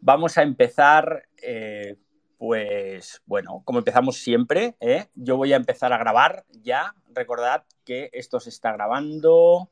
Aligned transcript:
Vamos 0.00 0.38
a 0.38 0.42
empezar, 0.42 1.28
eh, 1.42 1.96
pues 2.38 3.22
bueno, 3.26 3.62
como 3.64 3.78
empezamos 3.78 4.18
siempre, 4.18 4.76
¿eh? 4.80 5.06
yo 5.14 5.36
voy 5.36 5.52
a 5.52 5.56
empezar 5.56 5.92
a 5.92 5.98
grabar 5.98 6.44
ya. 6.50 6.94
Recordad 7.12 7.64
que 7.84 8.10
esto 8.12 8.40
se 8.40 8.50
está 8.50 8.72
grabando. 8.72 9.70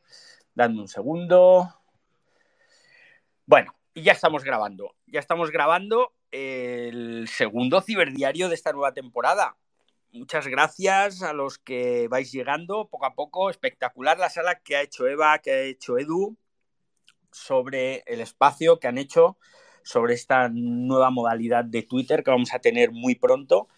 Dadme 0.55 0.81
un 0.81 0.89
segundo. 0.89 1.75
Bueno, 3.47 3.75
y 3.93 4.03
ya 4.03 4.13
estamos 4.13 4.45
grabando. 4.45 4.95
Ya 5.07 5.21
estamos 5.21 5.51
grabando 5.51 6.13
el 6.31 7.29
segundo 7.29 7.81
ciberdiario 7.81 8.49
de 8.49 8.55
esta 8.55 8.73
nueva 8.73 8.93
temporada. 8.93 9.57
Muchas 10.13 10.47
gracias 10.47 11.23
a 11.23 11.33
los 11.33 11.59
que 11.59 12.09
vais 12.09 12.33
llegando 12.33 12.89
poco 12.89 13.07
a 13.07 13.15
poco. 13.15 13.51
Espectacular 13.51 14.19
la 14.19 14.31
sala 14.31 14.61
que 14.61 14.77
ha 14.77 14.83
hecho 14.83 15.07
Eva, 15.07 15.39
que 15.41 15.51
ha 15.51 15.61
hecho 15.61 15.99
Edu 15.99 16.37
sobre 17.33 18.05
el 18.07 18.21
espacio 18.21 18.79
que 18.79 18.87
han 18.87 18.99
hecho 18.99 19.37
sobre 19.85 20.15
esta 20.15 20.49
nueva 20.49 21.11
modalidad 21.11 21.65
de 21.65 21.83
Twitter 21.83 22.25
que 22.25 22.33
vamos 22.33 22.53
a 22.53 22.59
tener 22.59 22.91
muy 22.91 23.15
pronto. 23.15 23.69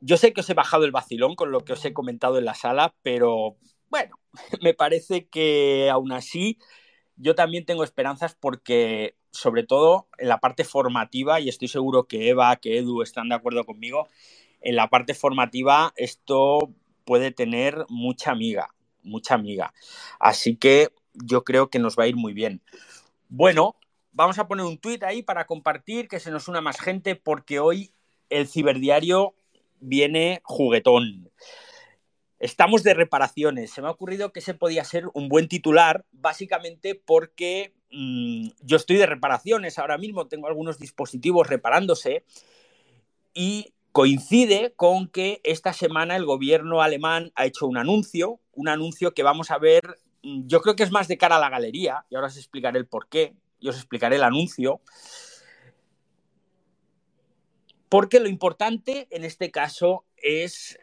Yo 0.00 0.16
sé 0.16 0.32
que 0.32 0.40
os 0.40 0.50
he 0.50 0.54
bajado 0.54 0.84
el 0.84 0.90
vacilón 0.90 1.36
con 1.36 1.52
lo 1.52 1.60
que 1.60 1.74
os 1.74 1.84
he 1.84 1.92
comentado 1.92 2.38
en 2.38 2.44
la 2.44 2.54
sala, 2.54 2.94
pero 3.02 3.56
bueno, 3.88 4.18
me 4.62 4.74
parece 4.74 5.26
que 5.28 5.88
aún 5.90 6.12
así 6.12 6.58
yo 7.16 7.34
también 7.34 7.64
tengo 7.64 7.84
esperanzas 7.84 8.34
porque, 8.34 9.14
sobre 9.30 9.62
todo 9.62 10.08
en 10.18 10.28
la 10.28 10.38
parte 10.38 10.64
formativa, 10.64 11.40
y 11.40 11.48
estoy 11.48 11.68
seguro 11.68 12.04
que 12.04 12.28
Eva, 12.28 12.56
que 12.56 12.78
Edu 12.78 13.02
están 13.02 13.28
de 13.28 13.36
acuerdo 13.36 13.64
conmigo, 13.64 14.08
en 14.60 14.76
la 14.76 14.88
parte 14.88 15.14
formativa 15.14 15.92
esto 15.96 16.72
puede 17.04 17.30
tener 17.30 17.86
mucha 17.88 18.32
amiga, 18.32 18.74
mucha 19.02 19.34
amiga. 19.34 19.72
Así 20.18 20.56
que 20.56 20.88
yo 21.14 21.44
creo 21.44 21.70
que 21.70 21.78
nos 21.78 21.96
va 21.96 22.04
a 22.04 22.08
ir 22.08 22.16
muy 22.16 22.32
bien. 22.32 22.60
Bueno, 23.28 23.76
Vamos 24.16 24.38
a 24.38 24.48
poner 24.48 24.64
un 24.64 24.78
tuit 24.78 25.02
ahí 25.02 25.22
para 25.22 25.44
compartir, 25.44 26.08
que 26.08 26.20
se 26.20 26.30
nos 26.30 26.48
una 26.48 26.62
más 26.62 26.80
gente, 26.80 27.16
porque 27.16 27.60
hoy 27.60 27.92
el 28.30 28.48
ciberdiario 28.48 29.34
viene 29.78 30.40
juguetón. 30.42 31.30
Estamos 32.38 32.82
de 32.82 32.94
reparaciones. 32.94 33.72
Se 33.72 33.82
me 33.82 33.88
ha 33.88 33.90
ocurrido 33.90 34.32
que 34.32 34.40
ese 34.40 34.54
podía 34.54 34.84
ser 34.84 35.04
un 35.12 35.28
buen 35.28 35.48
titular, 35.48 36.06
básicamente 36.12 36.94
porque 36.94 37.74
mmm, 37.90 38.48
yo 38.62 38.78
estoy 38.78 38.96
de 38.96 39.04
reparaciones 39.04 39.78
ahora 39.78 39.98
mismo, 39.98 40.28
tengo 40.28 40.46
algunos 40.46 40.78
dispositivos 40.78 41.46
reparándose 41.46 42.24
y 43.34 43.74
coincide 43.92 44.72
con 44.76 45.08
que 45.08 45.42
esta 45.44 45.74
semana 45.74 46.16
el 46.16 46.24
gobierno 46.24 46.80
alemán 46.80 47.32
ha 47.34 47.44
hecho 47.44 47.66
un 47.66 47.76
anuncio, 47.76 48.40
un 48.52 48.70
anuncio 48.70 49.12
que 49.12 49.22
vamos 49.22 49.50
a 49.50 49.58
ver, 49.58 49.98
yo 50.22 50.62
creo 50.62 50.74
que 50.74 50.84
es 50.84 50.90
más 50.90 51.06
de 51.06 51.18
cara 51.18 51.36
a 51.36 51.40
la 51.40 51.50
galería, 51.50 52.06
y 52.08 52.14
ahora 52.14 52.28
os 52.28 52.38
explicaré 52.38 52.78
el 52.78 52.86
por 52.86 53.08
qué, 53.10 53.34
y 53.60 53.68
os 53.68 53.76
explicaré 53.76 54.16
el 54.16 54.22
anuncio. 54.22 54.80
Porque 57.88 58.20
lo 58.20 58.28
importante 58.28 59.06
en 59.10 59.24
este 59.24 59.50
caso 59.50 60.04
es 60.16 60.78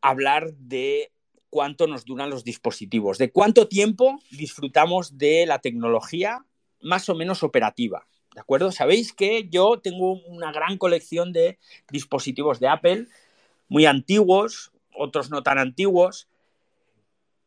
hablar 0.00 0.52
de 0.54 1.12
cuánto 1.50 1.86
nos 1.86 2.04
duran 2.04 2.30
los 2.30 2.44
dispositivos, 2.44 3.18
de 3.18 3.30
cuánto 3.30 3.68
tiempo 3.68 4.18
disfrutamos 4.30 5.18
de 5.18 5.46
la 5.46 5.58
tecnología 5.58 6.46
más 6.80 7.08
o 7.08 7.14
menos 7.14 7.42
operativa. 7.42 8.06
¿De 8.34 8.40
acuerdo? 8.40 8.72
Sabéis 8.72 9.12
que 9.12 9.48
yo 9.50 9.78
tengo 9.80 10.12
una 10.22 10.52
gran 10.52 10.78
colección 10.78 11.32
de 11.32 11.58
dispositivos 11.90 12.58
de 12.60 12.68
Apple, 12.68 13.06
muy 13.68 13.84
antiguos, 13.84 14.72
otros 14.94 15.30
no 15.30 15.42
tan 15.42 15.58
antiguos, 15.58 16.28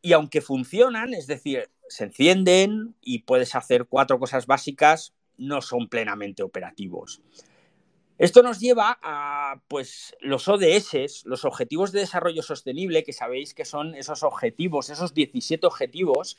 y 0.02 0.12
aunque 0.12 0.40
funcionan, 0.40 1.14
es 1.14 1.26
decir, 1.26 1.70
se 1.88 2.04
encienden 2.04 2.94
y 3.00 3.20
puedes 3.20 3.54
hacer 3.54 3.86
cuatro 3.86 4.18
cosas 4.18 4.46
básicas, 4.46 5.14
no 5.36 5.60
son 5.60 5.88
plenamente 5.88 6.42
operativos. 6.42 7.20
Esto 8.18 8.42
nos 8.42 8.60
lleva 8.60 8.98
a 9.02 9.60
pues, 9.68 10.16
los 10.20 10.48
ODS, 10.48 11.24
los 11.26 11.44
Objetivos 11.44 11.92
de 11.92 12.00
Desarrollo 12.00 12.42
Sostenible, 12.42 13.04
que 13.04 13.12
sabéis 13.12 13.52
que 13.52 13.66
son 13.66 13.94
esos 13.94 14.22
objetivos, 14.22 14.88
esos 14.88 15.12
17 15.12 15.66
objetivos 15.66 16.38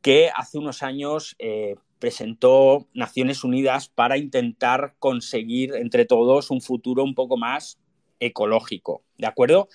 que 0.00 0.30
hace 0.34 0.58
unos 0.58 0.82
años 0.82 1.36
eh, 1.38 1.76
presentó 1.98 2.88
Naciones 2.94 3.44
Unidas 3.44 3.88
para 3.88 4.16
intentar 4.16 4.94
conseguir 4.98 5.74
entre 5.74 6.06
todos 6.06 6.50
un 6.50 6.62
futuro 6.62 7.04
un 7.04 7.14
poco 7.14 7.36
más 7.36 7.78
ecológico. 8.18 9.04
¿De 9.18 9.26
acuerdo? 9.26 9.68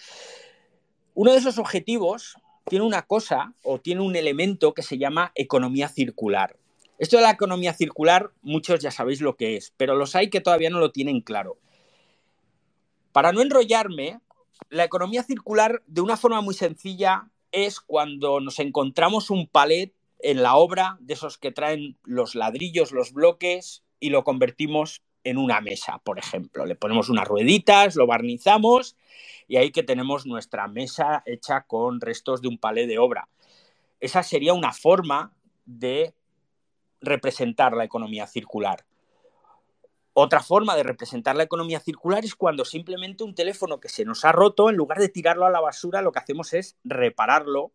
Uno 1.13 1.31
de 1.31 1.37
esos 1.37 1.59
objetivos 1.59 2.35
tiene 2.69 2.85
una 2.85 3.03
cosa 3.03 3.53
o 3.63 3.79
tiene 3.79 4.01
un 4.01 4.15
elemento 4.15 4.73
que 4.73 4.83
se 4.83 4.97
llama 4.97 5.31
economía 5.35 5.87
circular. 5.89 6.57
Esto 6.99 7.17
de 7.17 7.23
la 7.23 7.31
economía 7.31 7.73
circular, 7.73 8.31
muchos 8.41 8.79
ya 8.79 8.91
sabéis 8.91 9.21
lo 9.21 9.35
que 9.35 9.55
es, 9.55 9.73
pero 9.77 9.95
los 9.95 10.15
hay 10.15 10.29
que 10.29 10.41
todavía 10.41 10.69
no 10.69 10.79
lo 10.79 10.91
tienen 10.91 11.21
claro. 11.21 11.57
Para 13.11 13.31
no 13.31 13.41
enrollarme, 13.41 14.19
la 14.69 14.83
economía 14.83 15.23
circular, 15.23 15.83
de 15.87 16.01
una 16.01 16.17
forma 16.17 16.41
muy 16.41 16.53
sencilla, 16.53 17.29
es 17.51 17.79
cuando 17.79 18.39
nos 18.39 18.59
encontramos 18.59 19.29
un 19.29 19.47
palet 19.47 19.93
en 20.19 20.41
la 20.41 20.55
obra, 20.55 20.97
de 20.99 21.13
esos 21.13 21.37
que 21.37 21.51
traen 21.51 21.97
los 22.03 22.35
ladrillos, 22.35 22.91
los 22.91 23.13
bloques, 23.13 23.83
y 23.99 24.09
lo 24.09 24.23
convertimos 24.23 25.01
en 25.23 25.37
una 25.37 25.61
mesa, 25.61 25.99
por 26.03 26.19
ejemplo. 26.19 26.65
Le 26.65 26.75
ponemos 26.75 27.09
unas 27.09 27.27
rueditas, 27.27 27.95
lo 27.95 28.07
barnizamos 28.07 28.95
y 29.47 29.57
ahí 29.57 29.71
que 29.71 29.83
tenemos 29.83 30.25
nuestra 30.25 30.67
mesa 30.67 31.23
hecha 31.25 31.61
con 31.61 32.01
restos 32.01 32.41
de 32.41 32.47
un 32.47 32.57
palé 32.57 32.87
de 32.87 32.99
obra. 32.99 33.29
Esa 33.99 34.23
sería 34.23 34.53
una 34.53 34.73
forma 34.73 35.33
de 35.65 36.13
representar 37.01 37.73
la 37.73 37.83
economía 37.83 38.27
circular. 38.27 38.85
Otra 40.13 40.41
forma 40.41 40.75
de 40.75 40.83
representar 40.83 41.35
la 41.35 41.43
economía 41.43 41.79
circular 41.79 42.25
es 42.25 42.33
cuando 42.33 42.65
simplemente 42.65 43.23
un 43.23 43.35
teléfono 43.35 43.79
que 43.79 43.89
se 43.89 44.03
nos 44.03 44.25
ha 44.25 44.31
roto, 44.31 44.69
en 44.69 44.75
lugar 44.75 44.97
de 44.97 45.09
tirarlo 45.09 45.45
a 45.45 45.51
la 45.51 45.59
basura, 45.59 46.01
lo 46.01 46.11
que 46.11 46.19
hacemos 46.19 46.53
es 46.53 46.75
repararlo 46.83 47.71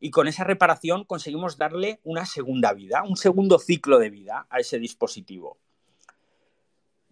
y 0.00 0.10
con 0.10 0.28
esa 0.28 0.44
reparación 0.44 1.04
conseguimos 1.04 1.58
darle 1.58 2.00
una 2.02 2.26
segunda 2.26 2.72
vida, 2.72 3.02
un 3.04 3.16
segundo 3.16 3.58
ciclo 3.58 3.98
de 3.98 4.10
vida 4.10 4.46
a 4.50 4.58
ese 4.58 4.78
dispositivo. 4.78 5.58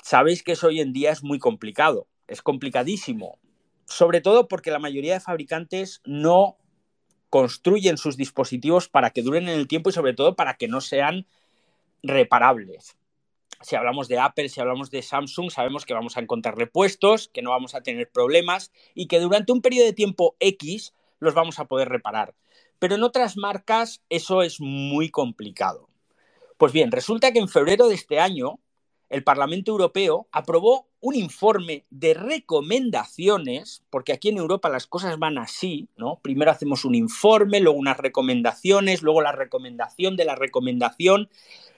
Sabéis 0.05 0.43
que 0.43 0.53
eso 0.53 0.67
hoy 0.67 0.81
en 0.81 0.93
día 0.93 1.13
es 1.13 1.23
muy 1.23 1.39
complicado, 1.39 2.09
es 2.29 2.43
complicadísimo, 2.43 3.39
sobre 3.87 4.21
todo 4.21 4.49
porque 4.49 4.71
la 4.71 4.79
mayoría 4.79 5.15
de 5.15 5.21
fabricantes 5.21 6.03
no 6.05 6.59
construyen 7.31 7.97
sus 7.97 8.19
dispositivos 8.19 8.91
para 8.91 9.13
que 9.13 9.23
duren 9.23 9.49
en 9.49 9.59
el 9.59 9.67
tiempo 9.67 9.89
y 9.89 9.95
sobre 9.95 10.13
todo 10.13 10.37
para 10.37 10.59
que 10.59 10.69
no 10.69 10.83
sean 10.83 11.27
reparables. 12.03 12.99
Si 13.63 13.77
hablamos 13.77 14.07
de 14.09 14.19
Apple, 14.19 14.51
si 14.51 14.61
hablamos 14.61 14.91
de 14.91 15.01
Samsung, 15.01 15.51
sabemos 15.51 15.87
que 15.87 15.95
vamos 15.95 16.19
a 16.19 16.21
encontrar 16.21 16.59
repuestos, 16.59 17.29
que 17.29 17.41
no 17.41 17.53
vamos 17.53 17.75
a 17.75 17.81
tener 17.81 18.11
problemas 18.11 18.73
y 18.95 19.07
que 19.07 19.21
durante 19.21 19.53
un 19.53 19.63
periodo 19.63 19.87
de 19.87 19.95
tiempo 19.95 20.37
X 20.39 20.93
los 21.19 21.33
vamos 21.33 21.59
a 21.59 21.65
poder 21.65 21.89
reparar. 21.89 22.35
Pero 22.79 22.97
en 22.97 23.05
otras 23.05 23.39
marcas 23.39 24.03
eso 24.11 24.43
es 24.43 24.61
muy 24.61 25.09
complicado. 25.09 25.89
Pues 26.59 26.75
bien, 26.75 26.93
resulta 26.93 27.33
que 27.33 27.39
en 27.39 27.49
febrero 27.49 27.89
de 27.89 27.95
este 27.95 28.21
año 28.21 28.61
el 29.09 29.23
Parlamento 29.23 29.71
Europeo 29.71 30.27
aprobó 30.33 30.89
un 31.01 31.15
informe 31.15 31.85
de 31.91 32.15
recomendaciones, 32.15 33.85
porque 33.91 34.13
aquí 34.13 34.31
en 34.31 34.39
Europa 34.39 34.69
las 34.69 34.87
cosas 34.87 35.19
van 35.19 35.39
así, 35.39 35.89
¿no? 35.97 36.21
Primero 36.23 36.51
hacemos 36.51 36.85
un 36.85 36.95
informe, 36.95 37.61
luego 37.61 37.79
unas 37.79 37.99
recomendaciones, 37.99 39.03
luego 39.03 39.21
la 39.21 39.33
recomendación 39.33 40.17
de 40.17 40.25
la 40.25 40.35
recomendación 40.35 41.29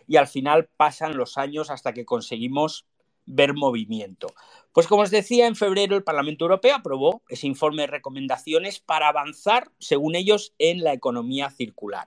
y 0.07 0.17
al 0.17 0.29
final 0.29 0.69
pasan 0.77 1.17
los 1.17 1.39
años 1.39 1.71
hasta 1.71 1.93
que 1.93 2.05
conseguimos 2.05 2.87
ver 3.27 3.55
movimiento. 3.55 4.29
Pues 4.73 4.87
como 4.87 5.03
os 5.03 5.11
decía, 5.11 5.47
en 5.47 5.57
febrero 5.57 5.97
el 5.97 6.05
Parlamento 6.05 6.45
Europeo 6.45 6.77
aprobó 6.77 7.23
ese 7.29 7.47
informe 7.47 7.83
de 7.83 7.89
recomendaciones 7.89 8.79
para 8.79 9.09
avanzar, 9.09 9.73
según 9.79 10.15
ellos, 10.15 10.55
en 10.59 10.85
la 10.85 10.93
economía 10.93 11.51
circular. 11.51 12.07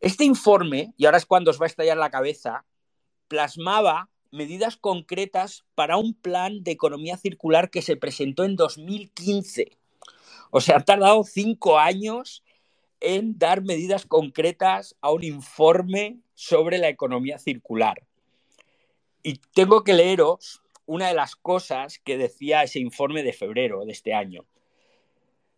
Este 0.00 0.24
informe, 0.24 0.92
y 0.96 1.06
ahora 1.06 1.18
es 1.18 1.26
cuando 1.26 1.50
os 1.50 1.60
va 1.60 1.64
a 1.64 1.68
estallar 1.68 1.96
la 1.96 2.10
cabeza, 2.10 2.64
plasmaba 3.32 4.10
medidas 4.30 4.76
concretas 4.76 5.64
para 5.74 5.96
un 5.96 6.12
plan 6.12 6.62
de 6.62 6.72
economía 6.72 7.16
circular 7.16 7.70
que 7.70 7.80
se 7.80 7.96
presentó 7.96 8.44
en 8.44 8.56
2015. 8.56 9.78
O 10.50 10.60
sea, 10.60 10.76
ha 10.76 10.84
tardado 10.84 11.24
cinco 11.24 11.78
años 11.78 12.44
en 13.00 13.38
dar 13.38 13.62
medidas 13.62 14.04
concretas 14.04 14.96
a 15.00 15.10
un 15.10 15.24
informe 15.24 16.18
sobre 16.34 16.76
la 16.76 16.90
economía 16.90 17.38
circular. 17.38 18.02
Y 19.22 19.40
tengo 19.54 19.82
que 19.82 19.94
leeros 19.94 20.60
una 20.84 21.08
de 21.08 21.14
las 21.14 21.34
cosas 21.34 21.98
que 22.04 22.18
decía 22.18 22.64
ese 22.64 22.80
informe 22.80 23.22
de 23.22 23.32
febrero 23.32 23.86
de 23.86 23.92
este 23.92 24.12
año. 24.12 24.44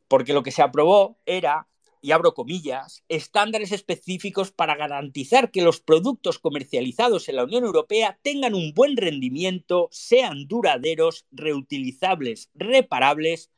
Porque 0.06 0.32
lo 0.32 0.44
que 0.44 0.52
se 0.52 0.62
aprobó 0.62 1.18
era 1.26 1.66
y 2.04 2.12
abro 2.12 2.34
comillas, 2.34 3.02
estándares 3.08 3.72
específicos 3.72 4.52
para 4.52 4.76
garantizar 4.76 5.50
que 5.50 5.62
los 5.62 5.80
productos 5.80 6.38
comercializados 6.38 7.30
en 7.30 7.36
la 7.36 7.44
Unión 7.44 7.64
Europea 7.64 8.18
tengan 8.20 8.54
un 8.54 8.74
buen 8.74 8.98
rendimiento, 8.98 9.88
sean 9.90 10.46
duraderos, 10.46 11.24
reutilizables, 11.32 12.50
reparables, 12.54 13.50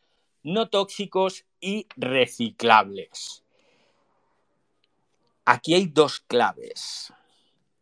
no 0.44 0.69
tóxicos 0.69 1.44
y 1.58 1.88
reciclables. 1.96 3.43
Aquí 5.44 5.75
hay 5.75 5.87
dos 5.87 6.20
claves, 6.20 7.12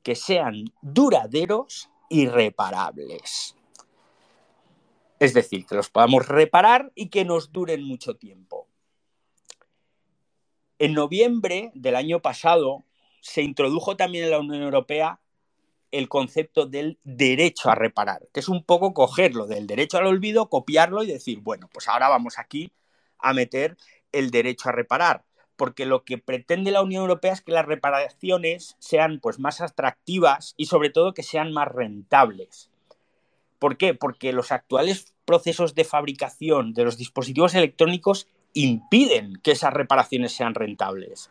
que 0.02 0.14
sean 0.14 0.72
duraderos 0.80 1.90
irreparables. 2.08 3.54
Es 5.20 5.34
decir, 5.34 5.66
que 5.66 5.74
los 5.74 5.90
podamos 5.90 6.26
reparar 6.26 6.90
y 6.94 7.10
que 7.10 7.26
nos 7.26 7.52
duren 7.52 7.84
mucho 7.84 8.16
tiempo. 8.16 8.66
En 10.84 10.92
noviembre 10.92 11.70
del 11.72 11.96
año 11.96 12.20
pasado 12.20 12.84
se 13.22 13.40
introdujo 13.40 13.96
también 13.96 14.24
en 14.24 14.32
la 14.32 14.40
Unión 14.40 14.60
Europea 14.60 15.18
el 15.92 16.10
concepto 16.10 16.66
del 16.66 16.98
derecho 17.04 17.70
a 17.70 17.74
reparar, 17.74 18.28
que 18.34 18.40
es 18.40 18.50
un 18.50 18.62
poco 18.62 18.92
cogerlo 18.92 19.46
del 19.46 19.66
derecho 19.66 19.96
al 19.96 20.06
olvido, 20.06 20.50
copiarlo 20.50 21.02
y 21.02 21.06
decir, 21.06 21.40
bueno, 21.40 21.70
pues 21.72 21.88
ahora 21.88 22.10
vamos 22.10 22.38
aquí 22.38 22.70
a 23.18 23.32
meter 23.32 23.78
el 24.12 24.30
derecho 24.30 24.68
a 24.68 24.72
reparar, 24.72 25.24
porque 25.56 25.86
lo 25.86 26.04
que 26.04 26.18
pretende 26.18 26.70
la 26.70 26.82
Unión 26.82 27.00
Europea 27.00 27.32
es 27.32 27.40
que 27.40 27.52
las 27.52 27.64
reparaciones 27.64 28.76
sean 28.78 29.20
pues 29.20 29.38
más 29.38 29.62
atractivas 29.62 30.52
y 30.58 30.66
sobre 30.66 30.90
todo 30.90 31.14
que 31.14 31.22
sean 31.22 31.50
más 31.50 31.68
rentables. 31.68 32.68
¿Por 33.58 33.78
qué? 33.78 33.94
Porque 33.94 34.34
los 34.34 34.52
actuales 34.52 35.14
procesos 35.24 35.74
de 35.74 35.84
fabricación 35.84 36.74
de 36.74 36.84
los 36.84 36.98
dispositivos 36.98 37.54
electrónicos 37.54 38.28
impiden 38.54 39.36
que 39.42 39.52
esas 39.52 39.74
reparaciones 39.74 40.32
sean 40.32 40.54
rentables. 40.54 41.30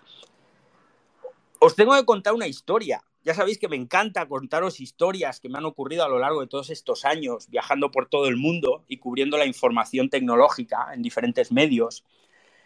Os 1.59 1.75
tengo 1.75 1.95
que 1.95 2.05
contar 2.05 2.33
una 2.33 2.47
historia. 2.47 3.03
Ya 3.23 3.33
sabéis 3.33 3.57
que 3.57 3.69
me 3.69 3.77
encanta 3.77 4.27
contaros 4.27 4.81
historias 4.81 5.39
que 5.39 5.47
me 5.47 5.57
han 5.57 5.65
ocurrido 5.65 6.03
a 6.03 6.09
lo 6.09 6.19
largo 6.19 6.41
de 6.41 6.47
todos 6.47 6.69
estos 6.69 7.05
años, 7.05 7.49
viajando 7.49 7.89
por 7.89 8.09
todo 8.09 8.27
el 8.27 8.35
mundo 8.35 8.83
y 8.89 8.97
cubriendo 8.97 9.37
la 9.37 9.45
información 9.45 10.09
tecnológica 10.09 10.93
en 10.93 11.01
diferentes 11.01 11.51
medios. 11.53 12.03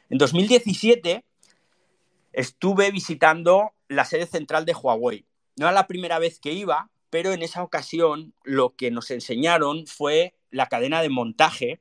En 0.09 0.17
2017 0.17 1.23
estuve 2.33 2.91
visitando 2.91 3.71
la 3.87 4.05
sede 4.05 4.25
central 4.25 4.65
de 4.65 4.73
Huawei. 4.73 5.25
No 5.57 5.67
era 5.67 5.73
la 5.73 5.87
primera 5.87 6.17
vez 6.17 6.39
que 6.39 6.53
iba, 6.53 6.89
pero 7.11 7.33
en 7.33 7.43
esa 7.43 7.61
ocasión 7.61 8.33
lo 8.43 8.75
que 8.75 8.89
nos 8.89 9.11
enseñaron 9.11 9.85
fue 9.85 10.33
la 10.49 10.67
cadena 10.67 11.01
de 11.03 11.09
montaje 11.09 11.79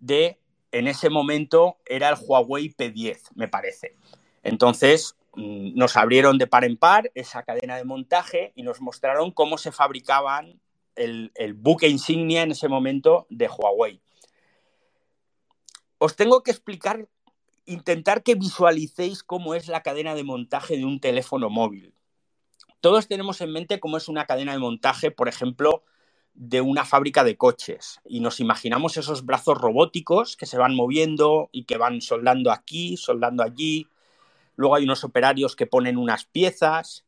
de 0.00 0.38
en 0.72 0.88
ese 0.88 1.10
momento 1.10 1.78
era 1.86 2.08
el 2.08 2.16
Huawei 2.20 2.74
P10, 2.74 3.30
me 3.34 3.48
parece. 3.48 3.96
Entonces 4.42 5.16
mm, 5.34 5.74
nos 5.74 5.96
abrieron 5.96 6.38
de 6.38 6.46
par 6.46 6.64
en 6.64 6.76
par 6.76 7.10
esa 7.14 7.42
cadena 7.42 7.76
de 7.76 7.84
montaje 7.84 8.52
y 8.54 8.62
nos 8.62 8.80
mostraron 8.80 9.30
cómo 9.30 9.58
se 9.58 9.72
fabricaban 9.72 10.60
el, 10.96 11.54
buque 11.54 11.88
insignia 11.88 12.42
en 12.42 12.52
ese 12.52 12.68
momento 12.68 13.26
de 13.28 13.48
Huawei. 13.48 14.00
Os 15.98 16.16
tengo 16.16 16.42
que 16.42 16.50
explicar, 16.50 17.08
intentar 17.64 18.22
que 18.22 18.34
visualicéis 18.34 19.22
cómo 19.22 19.54
es 19.54 19.68
la 19.68 19.82
cadena 19.82 20.14
de 20.14 20.24
montaje 20.24 20.76
de 20.76 20.84
un 20.84 21.00
teléfono 21.00 21.50
móvil. 21.50 21.94
Todos 22.80 23.08
tenemos 23.08 23.40
en 23.40 23.52
mente 23.52 23.80
cómo 23.80 23.96
es 23.96 24.08
una 24.08 24.26
cadena 24.26 24.52
de 24.52 24.58
montaje, 24.58 25.10
por 25.10 25.28
ejemplo, 25.28 25.84
de 26.36 26.60
una 26.60 26.84
fábrica 26.84 27.24
de 27.24 27.36
coches 27.36 28.00
y 28.04 28.20
nos 28.20 28.40
imaginamos 28.40 28.98
esos 28.98 29.24
brazos 29.24 29.58
robóticos 29.58 30.36
que 30.36 30.44
se 30.44 30.58
van 30.58 30.76
moviendo 30.76 31.48
y 31.50 31.64
que 31.64 31.78
van 31.78 32.02
soldando 32.02 32.52
aquí, 32.52 32.96
soldando 32.98 33.42
allí. 33.42 33.88
Luego 34.54 34.74
hay 34.74 34.84
unos 34.84 35.02
operarios 35.02 35.56
que 35.56 35.66
ponen 35.66 35.96
unas 35.96 36.26
piezas. 36.26 37.06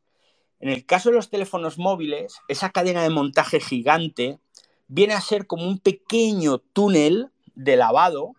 En 0.60 0.70
el 0.70 0.86
caso 0.86 1.10
de 1.10 1.16
los 1.16 1.28
teléfonos 1.28 1.78
móviles, 1.78 2.40
esa 2.48 2.70
cadena 2.70 3.02
de 3.02 3.10
montaje 3.10 3.60
gigante 3.60 4.38
viene 4.86 5.12
a 5.12 5.20
ser 5.20 5.46
como 5.46 5.68
un 5.68 5.78
pequeño 5.78 6.58
túnel 6.58 7.30
de 7.54 7.76
lavado 7.76 8.34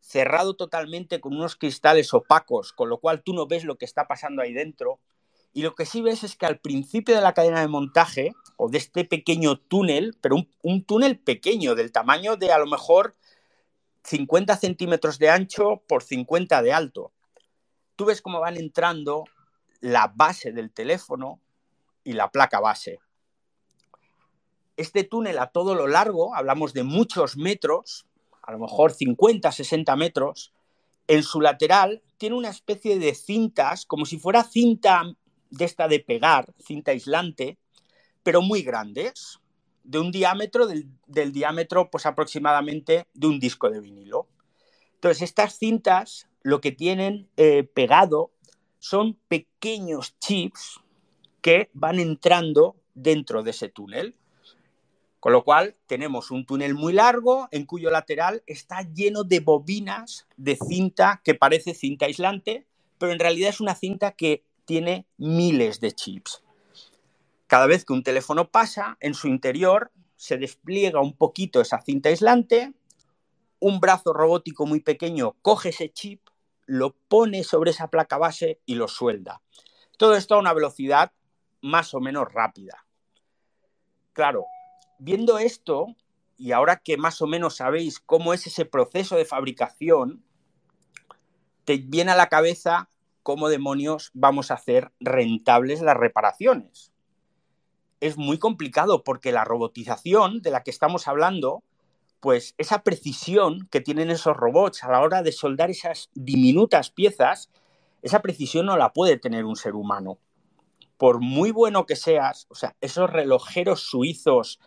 cerrado 0.00 0.54
totalmente 0.54 1.20
con 1.20 1.34
unos 1.34 1.56
cristales 1.56 2.14
opacos, 2.14 2.72
con 2.72 2.88
lo 2.88 2.98
cual 2.98 3.22
tú 3.22 3.32
no 3.32 3.46
ves 3.46 3.64
lo 3.64 3.76
que 3.76 3.84
está 3.84 4.06
pasando 4.06 4.42
ahí 4.42 4.52
dentro 4.52 4.98
y 5.52 5.62
lo 5.62 5.74
que 5.74 5.86
sí 5.86 6.00
ves 6.00 6.22
es 6.22 6.36
que 6.36 6.46
al 6.46 6.60
principio 6.60 7.14
de 7.14 7.20
la 7.20 7.34
cadena 7.34 7.60
de 7.60 7.68
montaje, 7.68 8.32
o 8.56 8.68
de 8.68 8.78
este 8.78 9.04
pequeño 9.04 9.58
túnel, 9.58 10.16
pero 10.20 10.36
un, 10.62 10.84
túnel 10.84 11.18
pequeño, 11.18 11.74
del 11.74 11.92
tamaño 11.92 12.36
de 12.36 12.52
a 12.52 12.58
lo 12.58 12.66
mejor 12.66 13.16
50 14.04 14.56
centímetros 14.56 15.18
de 15.18 15.30
ancho 15.30 15.82
por 15.88 16.02
50 16.02 16.62
de 16.62 16.72
alto, 16.72 17.12
tú 17.96 18.04
ves 18.04 18.20
cómo 18.20 18.40
van 18.40 18.56
entrando 18.56 19.24
la 19.80 20.12
base 20.14 20.52
del 20.52 20.70
teléfono 20.70 21.40
y 22.04 22.12
la 22.12 22.30
placa 22.30 22.60
base. 22.60 22.98
Este 24.76 25.04
túnel 25.04 25.38
a 25.38 25.48
todo 25.48 25.74
lo 25.74 25.86
largo, 25.86 26.34
hablamos 26.34 26.72
de 26.74 26.84
muchos 26.84 27.36
metros, 27.36 28.06
a 28.42 28.52
lo 28.52 28.58
mejor 28.58 28.92
50, 28.92 29.50
60 29.50 29.96
metros, 29.96 30.52
en 31.06 31.22
su 31.22 31.40
lateral 31.40 32.02
tiene 32.18 32.36
una 32.36 32.50
especie 32.50 32.98
de 32.98 33.14
cintas, 33.14 33.86
como 33.86 34.04
si 34.04 34.18
fuera 34.18 34.44
cinta 34.44 35.02
de 35.50 35.64
esta 35.64 35.88
de 35.88 36.00
pegar, 36.00 36.52
cinta 36.58 36.92
aislante, 36.92 37.58
pero 38.22 38.42
muy 38.42 38.62
grandes, 38.62 39.40
de 39.84 39.98
un 39.98 40.10
diámetro 40.12 40.66
del, 40.66 41.32
diámetro 41.32 41.90
pues 41.90 42.06
aproximadamente 42.06 43.06
de 43.14 43.26
un 43.26 43.40
disco 43.40 43.70
de 43.70 43.80
vinilo. 43.80 44.28
Entonces, 44.94 45.22
estas 45.22 45.58
cintas 45.58 46.28
lo 46.42 46.60
que 46.60 46.72
tienen 46.72 47.28
eh, 47.36 47.64
pegado 47.64 48.30
son 48.78 49.18
pequeños 49.28 50.18
chips 50.18 50.80
que 51.40 51.70
van 51.72 51.98
entrando 51.98 52.76
dentro 52.94 53.42
de 53.42 53.50
ese 53.50 53.68
túnel. 53.68 54.16
Con 55.18 55.32
lo 55.32 55.44
cual 55.44 55.76
tenemos 55.86 56.30
un 56.30 56.46
túnel 56.46 56.74
muy 56.74 56.94
largo 56.94 57.48
en 57.50 57.66
cuyo 57.66 57.90
lateral 57.90 58.42
está 58.46 58.82
lleno 58.82 59.22
de 59.22 59.40
bobinas 59.40 60.26
de 60.38 60.56
cinta 60.56 61.20
que 61.24 61.34
parece 61.34 61.74
cinta 61.74 62.06
aislante, 62.06 62.66
pero 62.96 63.12
en 63.12 63.18
realidad 63.18 63.50
es 63.50 63.60
una 63.60 63.74
cinta 63.74 64.12
que 64.12 64.44
tiene 64.70 65.04
miles 65.16 65.80
de 65.80 65.90
chips. 65.90 66.44
Cada 67.48 67.66
vez 67.66 67.84
que 67.84 67.92
un 67.92 68.04
teléfono 68.04 68.52
pasa, 68.52 68.96
en 69.00 69.14
su 69.14 69.26
interior 69.26 69.90
se 70.14 70.38
despliega 70.38 71.00
un 71.00 71.16
poquito 71.16 71.60
esa 71.60 71.80
cinta 71.80 72.08
aislante, 72.08 72.72
un 73.58 73.80
brazo 73.80 74.12
robótico 74.12 74.66
muy 74.66 74.78
pequeño 74.78 75.34
coge 75.42 75.70
ese 75.70 75.90
chip, 75.90 76.22
lo 76.66 76.94
pone 77.08 77.42
sobre 77.42 77.72
esa 77.72 77.88
placa 77.88 78.16
base 78.16 78.60
y 78.64 78.76
lo 78.76 78.86
suelda. 78.86 79.42
Todo 79.98 80.14
esto 80.14 80.36
a 80.36 80.38
una 80.38 80.52
velocidad 80.52 81.10
más 81.60 81.92
o 81.92 81.98
menos 81.98 82.32
rápida. 82.32 82.86
Claro, 84.12 84.44
viendo 85.00 85.40
esto, 85.40 85.96
y 86.38 86.52
ahora 86.52 86.76
que 86.76 86.96
más 86.96 87.20
o 87.20 87.26
menos 87.26 87.56
sabéis 87.56 87.98
cómo 87.98 88.34
es 88.34 88.46
ese 88.46 88.66
proceso 88.66 89.16
de 89.16 89.24
fabricación, 89.24 90.22
te 91.64 91.78
viene 91.78 92.12
a 92.12 92.16
la 92.16 92.28
cabeza 92.28 92.88
cómo 93.22 93.48
demonios 93.48 94.10
vamos 94.14 94.50
a 94.50 94.54
hacer 94.54 94.92
rentables 95.00 95.80
las 95.82 95.96
reparaciones. 95.96 96.92
Es 98.00 98.16
muy 98.16 98.38
complicado 98.38 99.04
porque 99.04 99.32
la 99.32 99.44
robotización 99.44 100.40
de 100.40 100.50
la 100.50 100.62
que 100.62 100.70
estamos 100.70 101.06
hablando, 101.06 101.62
pues 102.20 102.54
esa 102.58 102.82
precisión 102.82 103.68
que 103.70 103.80
tienen 103.80 104.10
esos 104.10 104.36
robots 104.36 104.84
a 104.84 104.90
la 104.90 105.00
hora 105.00 105.22
de 105.22 105.32
soldar 105.32 105.70
esas 105.70 106.10
diminutas 106.14 106.90
piezas, 106.90 107.50
esa 108.02 108.20
precisión 108.22 108.66
no 108.66 108.76
la 108.76 108.92
puede 108.92 109.18
tener 109.18 109.44
un 109.44 109.56
ser 109.56 109.74
humano. 109.74 110.18
Por 110.96 111.20
muy 111.20 111.50
bueno 111.50 111.86
que 111.86 111.96
seas, 111.96 112.46
o 112.50 112.54
sea, 112.54 112.76
esos 112.80 113.10
relojeros 113.10 113.80
suizos 113.82 114.60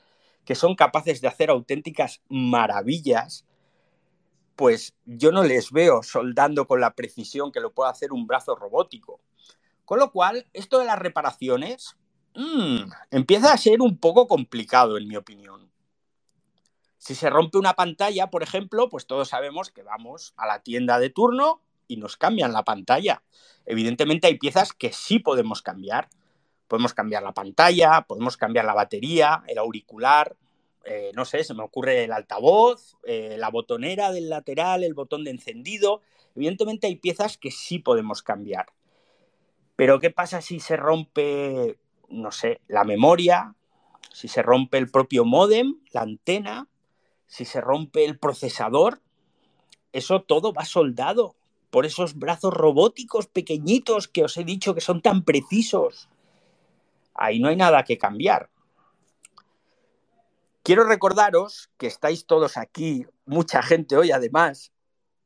que 0.45 0.55
son 0.55 0.75
capaces 0.75 1.21
de 1.21 1.27
hacer 1.27 1.49
auténticas 1.49 2.21
maravillas, 2.27 3.45
pues 4.55 4.95
yo 5.05 5.31
no 5.31 5.43
les 5.43 5.71
veo 5.71 6.03
soldando 6.03 6.67
con 6.67 6.79
la 6.79 6.95
precisión 6.95 7.51
que 7.51 7.59
lo 7.59 7.73
puede 7.73 7.91
hacer 7.91 8.11
un 8.13 8.27
brazo 8.27 8.55
robótico. 8.55 9.19
Con 9.85 9.99
lo 9.99 10.11
cual, 10.11 10.47
esto 10.53 10.79
de 10.79 10.85
las 10.85 10.99
reparaciones 10.99 11.97
mm, 12.35 12.91
empieza 13.11 13.53
a 13.53 13.57
ser 13.57 13.81
un 13.81 13.97
poco 13.97 14.27
complicado, 14.27 14.97
en 14.97 15.07
mi 15.07 15.15
opinión. 15.15 15.71
Si 16.97 17.15
se 17.15 17.29
rompe 17.29 17.57
una 17.57 17.73
pantalla, 17.73 18.29
por 18.29 18.43
ejemplo, 18.43 18.89
pues 18.89 19.07
todos 19.07 19.29
sabemos 19.29 19.71
que 19.71 19.83
vamos 19.83 20.33
a 20.37 20.47
la 20.47 20.61
tienda 20.61 20.99
de 20.99 21.09
turno 21.09 21.61
y 21.87 21.97
nos 21.97 22.15
cambian 22.15 22.53
la 22.53 22.63
pantalla. 22.63 23.23
Evidentemente 23.65 24.27
hay 24.27 24.37
piezas 24.37 24.71
que 24.71 24.93
sí 24.93 25.19
podemos 25.19 25.61
cambiar. 25.61 26.09
Podemos 26.67 26.93
cambiar 26.93 27.23
la 27.23 27.33
pantalla, 27.33 28.05
podemos 28.07 28.37
cambiar 28.37 28.65
la 28.65 28.73
batería, 28.73 29.43
el 29.47 29.57
auricular, 29.57 30.37
eh, 30.85 31.11
no 31.15 31.25
sé, 31.25 31.43
se 31.43 31.53
me 31.53 31.63
ocurre 31.63 32.03
el 32.03 32.11
altavoz, 32.11 32.97
eh, 33.03 33.35
la 33.37 33.49
botonera 33.49 34.11
del 34.11 34.29
lateral, 34.29 34.83
el 34.83 34.93
botón 34.93 35.23
de 35.23 35.31
encendido. 35.31 36.01
Evidentemente 36.35 36.87
hay 36.87 36.95
piezas 36.95 37.37
que 37.37 37.51
sí 37.51 37.79
podemos 37.79 38.21
cambiar. 38.21 38.67
Pero 39.75 39.99
¿qué 39.99 40.11
pasa 40.11 40.41
si 40.41 40.59
se 40.59 40.75
rompe, 40.75 41.77
no 42.09 42.31
sé, 42.31 42.61
la 42.67 42.83
memoria? 42.83 43.55
Si 44.11 44.27
se 44.27 44.41
rompe 44.41 44.77
el 44.77 44.91
propio 44.91 45.25
modem, 45.25 45.79
la 45.91 46.01
antena, 46.01 46.67
si 47.27 47.45
se 47.45 47.61
rompe 47.61 48.05
el 48.05 48.19
procesador, 48.19 49.01
eso 49.93 50.21
todo 50.21 50.53
va 50.53 50.65
soldado 50.65 51.35
por 51.69 51.85
esos 51.85 52.19
brazos 52.19 52.53
robóticos 52.53 53.25
pequeñitos 53.27 54.07
que 54.07 54.23
os 54.23 54.37
he 54.37 54.43
dicho 54.43 54.75
que 54.75 54.81
son 54.81 55.01
tan 55.01 55.23
precisos. 55.23 56.09
Ahí 57.15 57.39
no 57.39 57.47
hay 57.47 57.55
nada 57.55 57.83
que 57.83 57.97
cambiar. 57.97 58.49
Quiero 60.65 60.85
recordaros 60.85 61.69
que 61.77 61.87
estáis 61.87 62.25
todos 62.25 62.55
aquí, 62.55 63.05
mucha 63.25 63.61
gente 63.61 63.97
hoy 63.97 64.11
además, 64.11 64.71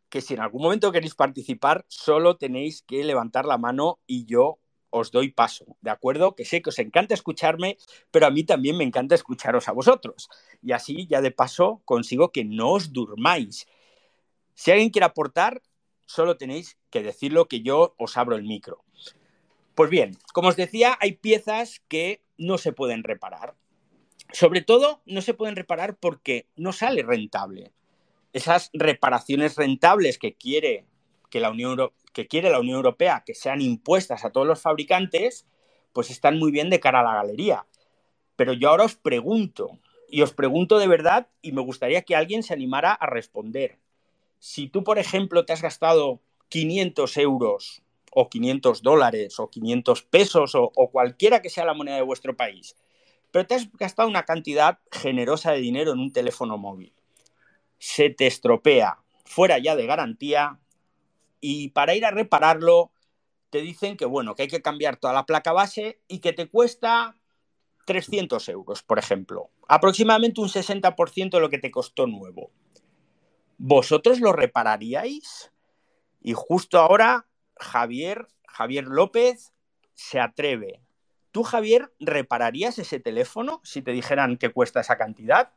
que 0.10 0.20
si 0.20 0.34
en 0.34 0.40
algún 0.40 0.64
momento 0.64 0.92
queréis 0.92 1.14
participar, 1.14 1.86
solo 1.90 2.38
tenéis 2.38 2.82
que 2.82 3.04
levantar 3.04 3.46
la 3.46 3.60
mano 3.60 4.00
y 4.08 4.26
yo 4.26 4.58
os 4.90 5.12
doy 5.12 5.30
paso, 5.30 5.78
¿de 5.82 5.92
acuerdo? 5.92 6.34
Que 6.34 6.44
sé 6.44 6.64
que 6.64 6.72
os 6.72 6.80
encanta 6.80 7.14
escucharme, 7.14 7.78
pero 8.10 8.26
a 8.26 8.32
mí 8.32 8.46
también 8.46 8.78
me 8.78 8.84
encanta 8.84 9.14
escucharos 9.14 9.68
a 9.68 9.74
vosotros. 9.74 10.28
Y 10.64 10.72
así 10.72 11.06
ya 11.06 11.22
de 11.22 11.30
paso 11.30 11.84
consigo 11.86 12.32
que 12.32 12.44
no 12.44 12.72
os 12.72 12.92
durmáis. 12.92 13.68
Si 14.56 14.72
alguien 14.72 14.90
quiere 14.90 15.06
aportar, 15.06 15.62
solo 16.08 16.38
tenéis 16.38 16.80
que 16.90 17.04
decirlo 17.04 17.48
que 17.48 17.62
yo 17.62 17.94
os 18.00 18.18
abro 18.18 18.36
el 18.36 18.44
micro. 18.44 18.84
Pues 19.76 19.92
bien, 19.92 20.18
como 20.34 20.48
os 20.48 20.56
decía, 20.56 20.98
hay 21.00 21.12
piezas 21.12 21.84
que 21.88 22.24
no 22.40 22.58
se 22.58 22.72
pueden 22.72 23.04
reparar. 23.04 23.54
Sobre 24.32 24.62
todo, 24.62 25.02
no 25.06 25.22
se 25.22 25.34
pueden 25.34 25.56
reparar 25.56 25.96
porque 25.96 26.48
no 26.56 26.74
sale 26.74 27.04
rentable. 27.04 27.72
Esas 28.34 28.70
reparaciones 28.74 29.56
rentables 29.56 30.18
que 30.18 30.34
quiere 30.34 30.86
que 31.30 31.40
la 31.40 31.50
Unión, 31.50 31.92
que 32.14 32.28
quiere 32.28 32.50
la 32.50 32.60
Unión 32.60 32.78
Europea 32.78 33.24
que 33.26 33.34
sean 33.34 33.62
impuestas 33.62 34.26
a 34.26 34.32
todos 34.32 34.48
los 34.48 34.62
fabricantes, 34.62 35.46
pues 35.94 36.10
están 36.10 36.38
muy 36.38 36.52
bien 36.52 36.70
de 36.70 36.80
cara 36.80 37.00
a 37.00 37.04
la 37.04 37.16
galería. 37.16 37.66
Pero 38.36 38.54
yo 38.54 38.70
ahora 38.70 38.84
os 38.84 38.96
pregunto, 38.96 39.80
y 40.10 40.22
os 40.22 40.34
pregunto 40.34 40.78
de 40.78 40.88
verdad, 40.88 41.28
y 41.42 41.54
me 41.54 41.62
gustaría 41.62 42.04
que 42.04 42.16
alguien 42.16 42.44
se 42.44 42.54
animara 42.54 42.92
a 42.94 43.08
responder. 43.08 43.80
Si 44.40 44.68
tú, 44.68 44.84
por 44.84 45.00
ejemplo, 45.00 45.46
te 45.46 45.54
has 45.54 45.62
gastado 45.62 46.20
500 46.50 47.18
euros 47.18 47.82
o 48.12 48.30
500 48.30 48.82
dólares 48.84 49.40
o 49.40 49.50
500 49.50 50.04
pesos 50.04 50.56
o, 50.56 50.72
o 50.76 50.92
cualquiera 50.92 51.42
que 51.42 51.50
sea 51.50 51.66
la 51.66 51.74
moneda 51.74 51.96
de 51.96 52.04
vuestro 52.04 52.36
país, 52.38 52.76
pero 53.32 53.46
te 53.46 53.56
has 53.56 53.72
gastado 53.74 54.08
una 54.08 54.24
cantidad 54.24 54.80
generosa 54.92 55.52
de 55.52 55.60
dinero 55.60 55.94
en 55.94 56.00
un 56.00 56.14
teléfono 56.14 56.58
móvil, 56.58 56.94
se 57.78 58.10
te 58.10 58.28
estropea 58.28 59.00
fuera 59.26 59.58
ya 59.60 59.76
de 59.76 59.86
garantía, 59.86 60.60
y 61.40 61.70
para 61.70 61.96
ir 61.96 62.06
a 62.06 62.12
repararlo 62.12 62.92
te 63.50 63.62
dicen 63.62 63.98
que 63.98 64.06
bueno, 64.06 64.36
que 64.36 64.44
hay 64.44 64.48
que 64.48 64.62
cambiar 64.62 64.98
toda 64.98 65.14
la 65.14 65.26
placa 65.26 65.54
base 65.54 66.02
y 66.08 66.20
que 66.20 66.34
te 66.34 66.50
cuesta 66.50 67.16
300 67.86 68.50
euros, 68.50 68.84
por 68.84 69.00
ejemplo, 69.00 69.50
aproximadamente 69.68 70.42
un 70.42 70.50
60% 70.50 71.38
de 71.38 71.40
lo 71.40 71.50
que 71.50 71.60
te 71.60 71.72
costó 71.72 72.08
nuevo. 72.08 72.52
¿Vosotros 73.58 74.20
lo 74.20 74.34
repararíais? 74.34 75.52
Y 76.22 76.34
justo 76.34 76.80
ahora 76.80 77.28
Javier, 77.56 78.28
Javier 78.48 78.86
López 78.86 79.54
se 79.94 80.20
atreve. 80.20 80.82
¿Tú, 81.32 81.44
Javier, 81.44 81.92
repararías 82.00 82.80
ese 82.80 83.00
teléfono 83.00 83.62
si 83.64 83.82
te 83.82 83.92
dijeran 83.92 84.38
que 84.38 84.50
cuesta 84.50 84.80
esa 84.80 84.98
cantidad? 84.98 85.52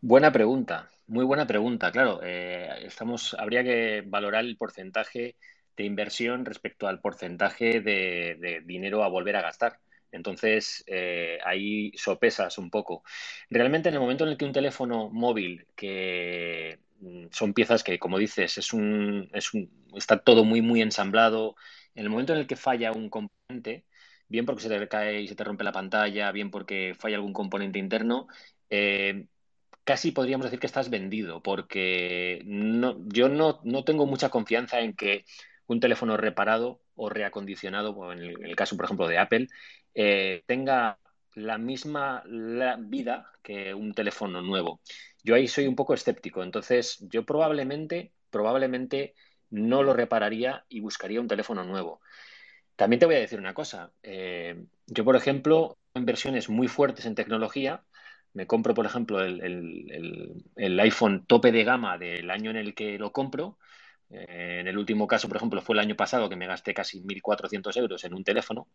Buena 0.00 0.30
pregunta. 0.32 0.90
Muy 1.08 1.24
buena 1.24 1.46
pregunta, 1.46 1.90
claro. 1.90 2.20
Eh, 2.22 2.68
estamos, 2.84 3.34
habría 3.34 3.64
que 3.64 4.04
valorar 4.06 4.44
el 4.44 4.56
porcentaje 4.56 5.36
de 5.76 5.84
inversión 5.84 6.44
respecto 6.44 6.86
al 6.86 7.00
porcentaje 7.00 7.80
de, 7.80 8.62
dinero 8.64 9.02
a 9.02 9.08
volver 9.08 9.36
a 9.36 9.42
gastar. 9.42 9.78
Entonces, 10.12 10.84
eh, 10.86 11.38
ahí 11.44 11.92
sopesas 11.96 12.58
un 12.58 12.70
poco. 12.70 13.02
Realmente, 13.50 13.88
en 13.88 13.94
el 13.94 14.00
momento 14.00 14.24
en 14.24 14.30
el 14.30 14.36
que 14.36 14.44
un 14.44 14.52
teléfono 14.52 15.08
móvil, 15.10 15.66
que 15.74 16.78
mm, 17.00 17.26
son 17.30 17.54
piezas 17.54 17.82
que, 17.82 17.98
como 17.98 18.18
dices, 18.18 18.58
es 18.58 18.72
un, 18.72 19.30
es 19.32 19.54
un, 19.54 19.70
está 19.96 20.18
todo 20.18 20.44
muy, 20.44 20.62
muy 20.62 20.82
ensamblado, 20.82 21.56
en 21.98 22.04
el 22.04 22.10
momento 22.10 22.32
en 22.32 22.38
el 22.38 22.46
que 22.46 22.54
falla 22.54 22.92
un 22.92 23.10
componente, 23.10 23.84
bien 24.28 24.46
porque 24.46 24.62
se 24.62 24.68
te 24.68 24.88
cae 24.88 25.20
y 25.20 25.26
se 25.26 25.34
te 25.34 25.42
rompe 25.42 25.64
la 25.64 25.72
pantalla, 25.72 26.30
bien 26.30 26.48
porque 26.50 26.94
falla 26.96 27.16
algún 27.16 27.32
componente 27.32 27.80
interno, 27.80 28.28
eh, 28.70 29.26
casi 29.82 30.12
podríamos 30.12 30.44
decir 30.44 30.60
que 30.60 30.68
estás 30.68 30.90
vendido, 30.90 31.42
porque 31.42 32.40
no, 32.44 32.98
yo 33.08 33.28
no, 33.28 33.84
tengo 33.84 34.06
mucha 34.06 34.28
confianza 34.28 34.78
en 34.80 34.94
que 34.94 35.24
un 35.66 35.80
teléfono 35.80 36.16
reparado 36.16 36.80
o 36.94 37.08
reacondicionado, 37.10 38.12
en 38.12 38.20
el, 38.20 38.54
caso, 38.54 38.76
por 38.76 38.84
ejemplo, 38.84 39.08
de 39.08 39.18
Apple, 39.18 39.48
eh, 39.94 40.44
tenga 40.46 41.00
la 41.34 41.58
misma 41.58 42.22
vida 42.78 43.32
que 43.42 43.74
un 43.74 43.92
teléfono 43.92 44.40
nuevo. 44.40 44.80
Yo 45.24 45.34
ahí 45.34 45.48
soy 45.48 45.66
un 45.66 45.74
poco 45.74 45.94
escéptico, 45.94 46.44
entonces 46.44 46.98
yo 47.10 47.24
probablemente, 47.24 48.12
probablemente 48.30 49.14
no 49.50 49.82
lo 49.82 49.92
repararía 49.92 50.64
y 50.68 50.80
buscaría 50.80 51.20
un 51.20 51.28
teléfono 51.28 51.64
nuevo. 51.64 52.00
También 52.76 53.00
te 53.00 53.06
voy 53.06 53.16
a 53.16 53.20
decir 53.20 53.38
una 53.38 53.54
cosa. 53.54 53.90
Eh, 54.02 54.64
yo, 54.86 55.04
por 55.04 55.16
ejemplo, 55.16 55.78
inversiones 55.94 56.48
muy 56.48 56.68
fuertes 56.68 57.06
en 57.06 57.14
tecnología, 57.14 57.82
me 58.34 58.46
compro, 58.46 58.74
por 58.74 58.86
ejemplo, 58.86 59.20
el, 59.20 60.80
iPhone 60.80 61.26
tope 61.26 61.50
de 61.50 61.64
gama 61.64 61.98
del 61.98 62.30
año 62.30 62.50
en 62.50 62.56
el 62.56 62.74
que 62.74 62.98
lo 62.98 63.10
compro. 63.10 63.58
Eh, 64.10 64.58
en 64.60 64.68
el 64.68 64.78
último 64.78 65.06
caso, 65.08 65.28
por 65.28 65.38
ejemplo, 65.38 65.60
fue 65.60 65.74
el 65.74 65.80
año 65.80 65.96
pasado 65.96 66.28
que 66.28 66.36
me 66.36 66.46
gasté 66.46 66.72
casi 66.72 67.00
1.400 67.00 67.76
euros 67.76 68.04
en 68.04 68.14
un 68.14 68.24
teléfono, 68.24 68.68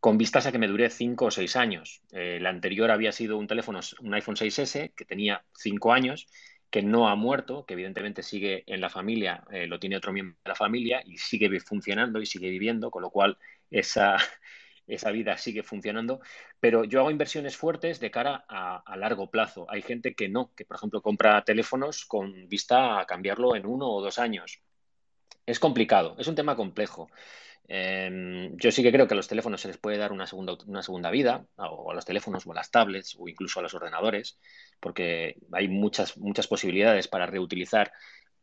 con 0.00 0.18
vistas 0.18 0.46
a 0.46 0.52
que 0.52 0.58
me 0.58 0.66
duré 0.66 0.90
5 0.90 1.26
o 1.26 1.30
6 1.30 1.56
años. 1.56 2.02
Eh, 2.10 2.38
el 2.38 2.46
anterior 2.46 2.90
había 2.90 3.12
sido 3.12 3.38
un 3.38 3.46
teléfono, 3.46 3.80
un 4.00 4.14
iPhone 4.14 4.36
6S, 4.36 4.92
que 4.94 5.04
tenía 5.04 5.44
5 5.56 5.92
años, 5.92 6.26
que 6.70 6.82
no 6.82 7.08
ha 7.08 7.16
muerto, 7.16 7.66
que 7.66 7.74
evidentemente 7.74 8.22
sigue 8.22 8.64
en 8.66 8.80
la 8.80 8.88
familia, 8.88 9.44
eh, 9.50 9.66
lo 9.66 9.80
tiene 9.80 9.96
otro 9.96 10.12
miembro 10.12 10.36
de 10.44 10.48
la 10.48 10.54
familia 10.54 11.02
y 11.04 11.18
sigue 11.18 11.60
funcionando 11.60 12.20
y 12.20 12.26
sigue 12.26 12.48
viviendo, 12.48 12.90
con 12.90 13.02
lo 13.02 13.10
cual 13.10 13.38
esa, 13.70 14.16
esa 14.86 15.10
vida 15.10 15.36
sigue 15.36 15.62
funcionando, 15.62 16.20
pero 16.60 16.84
yo 16.84 17.00
hago 17.00 17.10
inversiones 17.10 17.56
fuertes 17.56 18.00
de 18.00 18.10
cara 18.10 18.44
a, 18.48 18.96
largo 18.96 19.30
plazo. 19.30 19.66
Hay 19.70 19.82
gente 19.82 20.14
que 20.14 20.28
no, 20.28 20.52
que 20.54 20.64
por 20.64 20.76
ejemplo 20.76 21.02
compra 21.02 21.42
teléfonos 21.44 22.04
con 22.04 22.48
vista 22.48 23.00
a 23.00 23.06
cambiarlo 23.06 23.56
en 23.56 23.66
uno 23.66 23.88
o 23.88 24.02
dos 24.02 24.18
años. 24.18 24.60
Es 25.46 25.58
complicado, 25.58 26.14
es 26.18 26.28
un 26.28 26.34
tema 26.34 26.56
complejo. 26.56 27.08
Em, 27.72 28.56
yo 28.56 28.72
sí 28.72 28.82
que 28.82 28.90
creo 28.90 29.06
que 29.06 29.14
a 29.14 29.16
los 29.16 29.28
teléfonos 29.28 29.60
se 29.60 29.68
les 29.68 29.78
puede 29.78 29.96
dar 29.96 30.10
una 30.10 30.26
segunda, 30.26 30.56
una 30.66 30.82
segunda 30.82 31.08
vida, 31.10 31.46
o 31.56 31.92
a 31.92 31.94
los 31.94 32.04
teléfonos 32.04 32.44
o 32.44 32.50
a 32.50 32.56
las 32.56 32.72
tablets, 32.72 33.14
o 33.16 33.28
incluso 33.28 33.60
a 33.60 33.62
los 33.62 33.74
ordenadores, 33.74 34.40
porque 34.80 35.36
hay 35.52 35.68
muchas, 35.68 36.18
muchas 36.18 36.48
posibilidades 36.48 37.06
para 37.06 37.26
reutilizar 37.26 37.92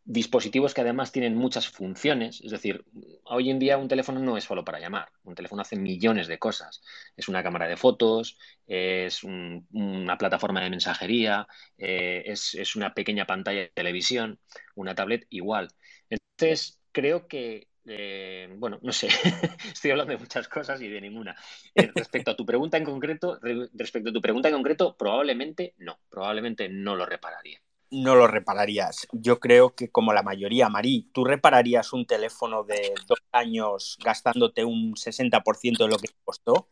dispositivos 0.06 0.74
que 0.74 0.80
además 0.80 1.12
tienen 1.12 1.36
muchas 1.36 1.68
funciones, 1.68 2.40
es 2.42 2.52
decir, 2.52 2.86
hoy 3.26 3.50
en 3.50 3.60
día 3.60 3.78
un 3.78 3.90
teléfono 3.90 4.22
no 4.22 4.38
es 4.38 4.46
solo 4.46 4.64
para 4.64 4.80
llamar, 4.80 5.10
un 5.24 5.36
teléfono 5.36 5.62
hace 5.62 5.76
millones 5.76 6.28
de 6.28 6.40
cosas. 6.40 6.82
Es 7.18 7.28
una 7.28 7.44
cámara 7.44 7.68
de 7.68 7.76
fotos, 7.76 8.38
es 8.66 9.26
una 9.26 10.18
plataforma 10.18 10.62
de 10.62 10.70
mensajería, 10.70 11.46
eh, 11.78 12.24
es, 12.26 12.76
una 12.78 12.94
pequeña 12.94 13.26
pantalla 13.26 13.60
de 13.60 13.72
televisión, 13.76 14.40
una 14.76 14.96
tablet 14.96 15.28
igual. 15.30 15.68
Entonces, 16.10 16.80
creo 16.94 17.28
que, 17.28 17.68
eh, 17.88 18.54
bueno, 18.58 18.80
no 18.82 18.92
sé, 18.92 19.08
estoy 19.74 19.92
hablando 19.92 20.14
de 20.14 20.20
muchas 20.20 20.48
cosas 20.48 20.82
y 20.82 20.88
de 20.88 21.02
ninguna. 21.02 21.36
Eh, 21.74 21.92
respecto 21.96 22.32
a 22.32 22.36
tu 22.36 22.46
pregunta 22.46 22.78
en 22.78 22.84
concreto, 22.84 23.40
respecto 23.74 24.10
a 24.10 24.14
tu 24.14 24.22
pregunta 24.22 24.50
en 24.50 24.56
concreto, 24.56 24.96
probablemente 24.98 25.74
no, 25.78 26.00
probablemente 26.10 26.70
no 26.70 26.96
lo 26.96 27.06
repararía 27.06 27.62
no 27.90 28.16
lo 28.16 28.28
repararías. 28.28 29.08
Yo 29.12 29.40
creo 29.40 29.76
que 29.76 29.90
como 29.90 30.14
la 30.14 30.24
mayoría, 30.24 30.70
Marí, 30.70 31.10
¿tú 31.14 31.24
repararías 31.24 31.94
un 31.94 32.06
teléfono 32.06 32.64
de 32.64 32.94
dos 33.08 33.20
años 33.32 33.98
gastándote 34.04 34.66
un 34.66 34.96
60% 34.96 35.86
de 35.86 35.90
lo 35.90 35.98
que 35.98 36.08
te 36.08 36.16
costó? 36.24 36.68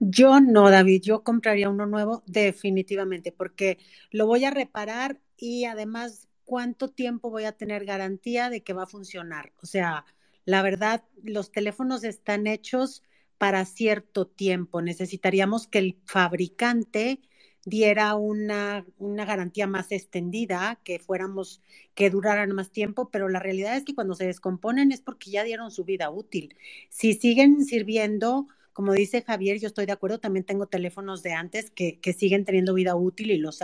Yo 0.00 0.40
no, 0.40 0.68
David, 0.70 1.02
yo 1.02 1.22
compraría 1.22 1.70
uno 1.70 1.86
nuevo 1.86 2.24
definitivamente 2.26 3.30
porque 3.30 3.78
lo 4.10 4.26
voy 4.26 4.44
a 4.44 4.50
reparar 4.50 5.20
y 5.36 5.64
además 5.64 6.28
cuánto 6.44 6.88
tiempo 6.88 7.30
voy 7.30 7.44
a 7.44 7.52
tener 7.52 7.84
garantía 7.84 8.50
de 8.50 8.64
que 8.64 8.72
va 8.72 8.82
a 8.84 8.88
funcionar. 8.88 9.52
O 9.62 9.66
sea, 9.66 10.04
la 10.44 10.62
verdad, 10.62 11.04
los 11.22 11.52
teléfonos 11.52 12.04
están 12.04 12.46
hechos 12.46 13.02
para 13.38 13.64
cierto 13.64 14.26
tiempo. 14.26 14.82
Necesitaríamos 14.82 15.66
que 15.66 15.78
el 15.78 15.98
fabricante 16.06 17.20
diera 17.64 18.14
una, 18.14 18.84
una, 18.98 19.24
garantía 19.24 19.66
más 19.66 19.92
extendida, 19.92 20.80
que 20.84 20.98
fuéramos, 20.98 21.62
que 21.94 22.10
duraran 22.10 22.52
más 22.52 22.70
tiempo, 22.70 23.10
pero 23.10 23.28
la 23.28 23.38
realidad 23.38 23.76
es 23.76 23.84
que 23.84 23.94
cuando 23.94 24.14
se 24.14 24.26
descomponen 24.26 24.92
es 24.92 25.00
porque 25.00 25.30
ya 25.30 25.44
dieron 25.44 25.70
su 25.70 25.84
vida 25.84 26.10
útil. 26.10 26.56
Si 26.88 27.14
siguen 27.14 27.64
sirviendo, 27.64 28.48
como 28.72 28.92
dice 28.92 29.22
Javier, 29.22 29.58
yo 29.60 29.68
estoy 29.68 29.86
de 29.86 29.92
acuerdo, 29.92 30.18
también 30.18 30.44
tengo 30.44 30.66
teléfonos 30.66 31.22
de 31.22 31.32
antes 31.32 31.70
que, 31.70 32.00
que 32.00 32.12
siguen 32.12 32.44
teniendo 32.44 32.74
vida 32.74 32.96
útil 32.96 33.30
y 33.30 33.38
los, 33.38 33.60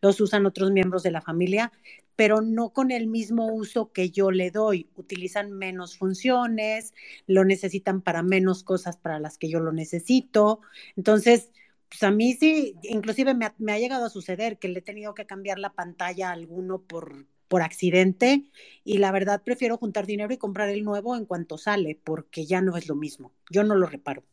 los 0.00 0.20
usan 0.20 0.46
otros 0.46 0.72
miembros 0.72 1.02
de 1.02 1.12
la 1.12 1.20
familia, 1.20 1.72
pero 2.18 2.40
no 2.40 2.70
con 2.70 2.90
el 2.90 3.06
mismo 3.06 3.46
uso 3.46 3.92
que 3.92 4.10
yo 4.10 4.32
le 4.32 4.50
doy. 4.50 4.90
Utilizan 4.96 5.52
menos 5.52 5.96
funciones, 5.96 6.92
lo 7.28 7.44
necesitan 7.44 8.02
para 8.02 8.24
menos 8.24 8.64
cosas 8.64 8.96
para 8.96 9.20
las 9.20 9.38
que 9.38 9.48
yo 9.48 9.60
lo 9.60 9.70
necesito. 9.70 10.60
Entonces, 10.96 11.52
pues 11.88 12.02
a 12.02 12.10
mí 12.10 12.32
sí, 12.32 12.74
inclusive 12.82 13.34
me 13.34 13.72
ha, 13.72 13.78
llegado 13.78 14.06
a 14.06 14.10
suceder 14.10 14.58
que 14.58 14.66
le 14.66 14.80
he 14.80 14.82
tenido 14.82 15.14
que 15.14 15.26
cambiar 15.26 15.60
la 15.60 15.74
pantalla 15.74 16.30
a 16.30 16.32
alguno 16.32 16.82
por, 16.82 17.26
por 17.46 17.62
accidente 17.62 18.46
y 18.82 18.98
la 18.98 19.12
verdad 19.12 19.42
prefiero 19.44 19.76
juntar 19.76 20.04
dinero 20.04 20.34
y 20.34 20.38
comprar 20.38 20.70
el 20.70 20.82
nuevo 20.82 21.14
en 21.14 21.24
cuanto 21.24 21.56
sale 21.56 22.00
porque 22.02 22.46
ya 22.46 22.60
no 22.62 22.76
es 22.76 22.88
lo 22.88 22.96
mismo. 22.96 23.32
Yo 23.48 23.62
no 23.62 23.76
lo 23.76 23.86
reparo. 23.86 24.24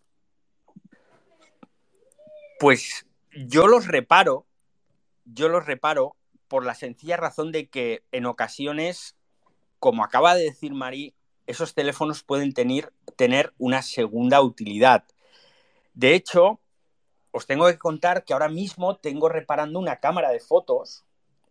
Pues 2.59 3.05
yo 3.47 3.67
los 3.67 3.85
reparo, 3.85 4.47
yo 5.23 5.49
los 5.49 5.67
reparo 5.67 6.15
por 6.47 6.65
la 6.65 6.75
sencilla 6.75 7.17
razón 7.17 7.51
de 7.51 7.67
que 7.69 8.03
en 8.11 8.25
ocasiones, 8.25 9.15
como 9.79 10.03
acaba 10.03 10.35
de 10.35 10.43
decir 10.43 10.73
Marí, 10.73 11.15
esos 11.47 11.73
teléfonos 11.73 12.23
pueden 12.23 12.53
tener, 12.53 12.93
tener 13.15 13.53
una 13.57 13.81
segunda 13.81 14.41
utilidad. 14.41 15.05
De 15.93 16.15
hecho, 16.15 16.59
os 17.31 17.45
tengo 17.45 17.67
que 17.67 17.77
contar 17.77 18.23
que 18.23 18.33
ahora 18.33 18.49
mismo 18.49 18.97
tengo 18.97 19.29
reparando 19.29 19.79
una 19.79 19.97
cámara 19.97 20.29
de 20.29 20.39
fotos, 20.39 21.03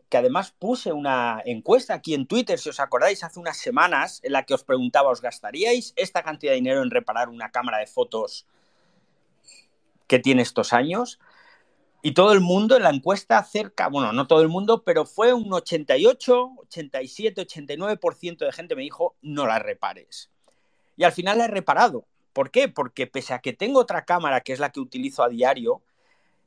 que 0.08 0.18
además 0.18 0.54
puse 0.58 0.92
una 0.92 1.42
encuesta 1.44 1.94
aquí 1.94 2.14
en 2.14 2.26
Twitter, 2.26 2.58
si 2.58 2.68
os 2.68 2.80
acordáis, 2.80 3.24
hace 3.24 3.40
unas 3.40 3.58
semanas, 3.58 4.20
en 4.22 4.32
la 4.32 4.44
que 4.44 4.54
os 4.54 4.64
preguntaba, 4.64 5.10
¿os 5.10 5.20
gastaríais 5.20 5.92
esta 5.96 6.22
cantidad 6.22 6.52
de 6.52 6.56
dinero 6.56 6.82
en 6.82 6.90
reparar 6.90 7.28
una 7.28 7.50
cámara 7.50 7.78
de 7.78 7.86
fotos 7.86 8.46
que 10.06 10.18
tiene 10.18 10.42
estos 10.42 10.72
años? 10.72 11.18
Y 12.06 12.12
todo 12.12 12.34
el 12.34 12.42
mundo 12.42 12.76
en 12.76 12.82
la 12.82 12.90
encuesta 12.90 13.42
cerca, 13.44 13.88
bueno, 13.88 14.12
no 14.12 14.26
todo 14.26 14.42
el 14.42 14.48
mundo, 14.48 14.84
pero 14.84 15.06
fue 15.06 15.32
un 15.32 15.50
88, 15.50 16.50
87, 16.58 17.46
89% 17.46 18.44
de 18.44 18.52
gente 18.52 18.76
me 18.76 18.82
dijo, 18.82 19.16
no 19.22 19.46
la 19.46 19.58
repares. 19.58 20.30
Y 20.98 21.04
al 21.04 21.12
final 21.12 21.38
la 21.38 21.46
he 21.46 21.48
reparado. 21.48 22.04
¿Por 22.34 22.50
qué? 22.50 22.68
Porque 22.68 23.06
pese 23.06 23.32
a 23.32 23.38
que 23.38 23.54
tengo 23.54 23.80
otra 23.80 24.04
cámara, 24.04 24.42
que 24.42 24.52
es 24.52 24.58
la 24.58 24.68
que 24.68 24.80
utilizo 24.80 25.22
a 25.22 25.30
diario, 25.30 25.80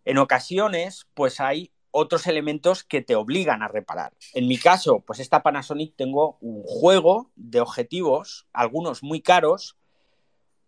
en 0.05 0.19
ocasiones, 0.19 1.07
pues 1.15 1.39
hay 1.39 1.71
otros 1.89 2.27
elementos 2.27 2.83
que 2.83 3.01
te 3.01 3.15
obligan 3.15 3.63
a 3.63 3.67
reparar. 3.67 4.13
En 4.35 4.47
mi 4.47 4.59
caso, 4.59 4.99
pues 4.99 5.19
esta 5.19 5.41
Panasonic 5.41 5.95
tengo 5.95 6.37
un 6.39 6.61
juego 6.61 7.31
de 7.35 7.61
objetivos, 7.61 8.45
algunos 8.53 9.01
muy 9.01 9.21
caros, 9.21 9.75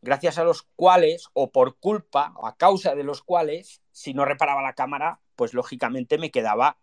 gracias 0.01 0.37
a 0.37 0.43
los 0.43 0.63
cuales, 0.75 1.29
o 1.33 1.51
por 1.51 1.77
culpa, 1.77 2.33
o 2.37 2.47
a 2.47 2.57
causa 2.57 2.95
de 2.95 3.03
los 3.03 3.21
cuales, 3.21 3.81
si 3.91 4.13
no 4.13 4.25
reparaba 4.25 4.61
la 4.61 4.73
cámara, 4.73 5.19
pues 5.35 5.53
lógicamente 5.53 6.17
me 6.17 6.31
quedaba 6.31 6.77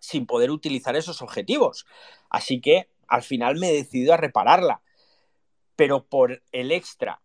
sin 0.00 0.26
poder 0.26 0.50
utilizar 0.50 0.96
esos 0.96 1.22
objetivos. 1.22 1.86
Así 2.28 2.60
que 2.60 2.90
al 3.06 3.22
final 3.22 3.58
me 3.58 3.70
he 3.70 3.74
decidido 3.74 4.14
a 4.14 4.16
repararla. 4.16 4.82
Pero 5.76 6.04
por 6.04 6.42
el 6.52 6.72
extra, 6.72 7.22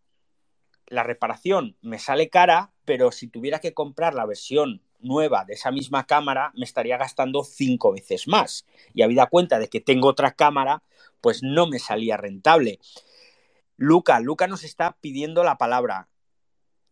la 0.87 1.03
reparación 1.03 1.75
me 1.81 1.99
sale 1.99 2.29
cara, 2.29 2.71
pero 2.85 3.11
si 3.11 3.27
tuviera 3.27 3.59
que 3.59 3.73
comprar 3.73 4.13
la 4.13 4.25
versión 4.25 4.81
nueva 4.99 5.45
de 5.45 5.53
esa 5.53 5.71
misma 5.71 6.05
cámara, 6.05 6.51
me 6.55 6.65
estaría 6.65 6.97
gastando 6.97 7.43
cinco 7.43 7.91
veces 7.91 8.27
más. 8.27 8.65
Y 8.93 9.01
habida 9.01 9.27
cuenta 9.27 9.59
de 9.59 9.69
que 9.69 9.81
tengo 9.81 10.07
otra 10.07 10.33
cámara, 10.33 10.83
pues 11.21 11.43
no 11.43 11.67
me 11.67 11.79
salía 11.79 12.17
rentable. 12.17 12.79
Luca, 13.77 14.19
Luca 14.19 14.47
nos 14.47 14.63
está 14.63 14.97
pidiendo 14.99 15.43
la 15.43 15.57
palabra. 15.57 16.09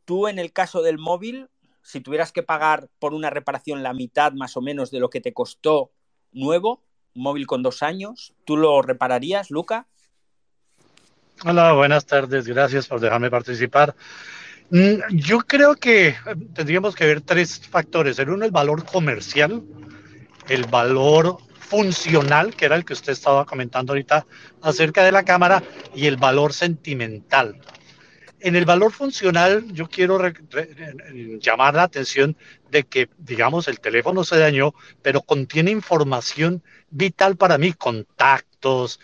Tú 0.05 0.27
en 0.27 0.37
el 0.37 0.53
caso 0.53 0.83
del 0.83 0.99
móvil, 0.99 1.49
si 1.81 1.99
tuvieras 1.99 2.31
que 2.31 2.43
pagar 2.43 2.89
por 2.99 3.15
una 3.15 3.31
reparación 3.31 3.81
la 3.81 3.93
mitad 3.93 4.33
más 4.33 4.55
o 4.55 4.61
menos 4.61 4.91
de 4.91 4.99
lo 4.99 5.09
que 5.09 5.19
te 5.19 5.33
costó 5.33 5.91
nuevo, 6.31 6.83
un 7.15 7.23
móvil 7.23 7.47
con 7.47 7.63
dos 7.63 7.81
años, 7.81 8.35
¿tú 8.45 8.55
lo 8.55 8.81
repararías, 8.83 9.49
Luca? 9.49 9.87
Hola, 11.43 11.73
buenas 11.73 12.05
tardes, 12.05 12.47
gracias 12.47 12.87
por 12.87 12.99
dejarme 12.99 13.31
participar. 13.31 13.95
Mm, 14.69 15.17
yo 15.17 15.39
creo 15.39 15.75
que 15.75 16.09
eh, 16.09 16.15
tendríamos 16.53 16.95
que 16.95 17.05
ver 17.05 17.21
tres 17.21 17.59
factores. 17.67 18.19
El 18.19 18.29
uno, 18.29 18.45
el 18.45 18.51
valor 18.51 18.85
comercial, 18.85 19.63
el 20.47 20.65
valor 20.65 21.37
funcional, 21.65 22.55
que 22.55 22.65
era 22.65 22.75
el 22.75 22.85
que 22.85 22.93
usted 22.93 23.13
estaba 23.13 23.45
comentando 23.45 23.93
ahorita 23.93 24.25
acerca 24.61 25.03
de 25.03 25.11
la 25.11 25.23
cámara, 25.23 25.63
y 25.93 26.07
el 26.07 26.17
valor 26.17 26.53
sentimental. 26.53 27.59
En 28.39 28.55
el 28.55 28.65
valor 28.65 28.91
funcional, 28.91 29.65
yo 29.73 29.87
quiero 29.87 30.19
llamar 31.39 31.73
la 31.73 31.83
atención 31.83 32.37
de 32.69 32.83
que, 32.83 33.09
digamos, 33.17 33.67
el 33.67 33.79
teléfono 33.79 34.23
se 34.23 34.37
dañó, 34.37 34.73
pero 35.01 35.21
contiene 35.21 35.71
información 35.71 36.61
vital 36.91 37.37
para 37.37 37.57
mí, 37.57 37.73
contactos, 37.73 38.99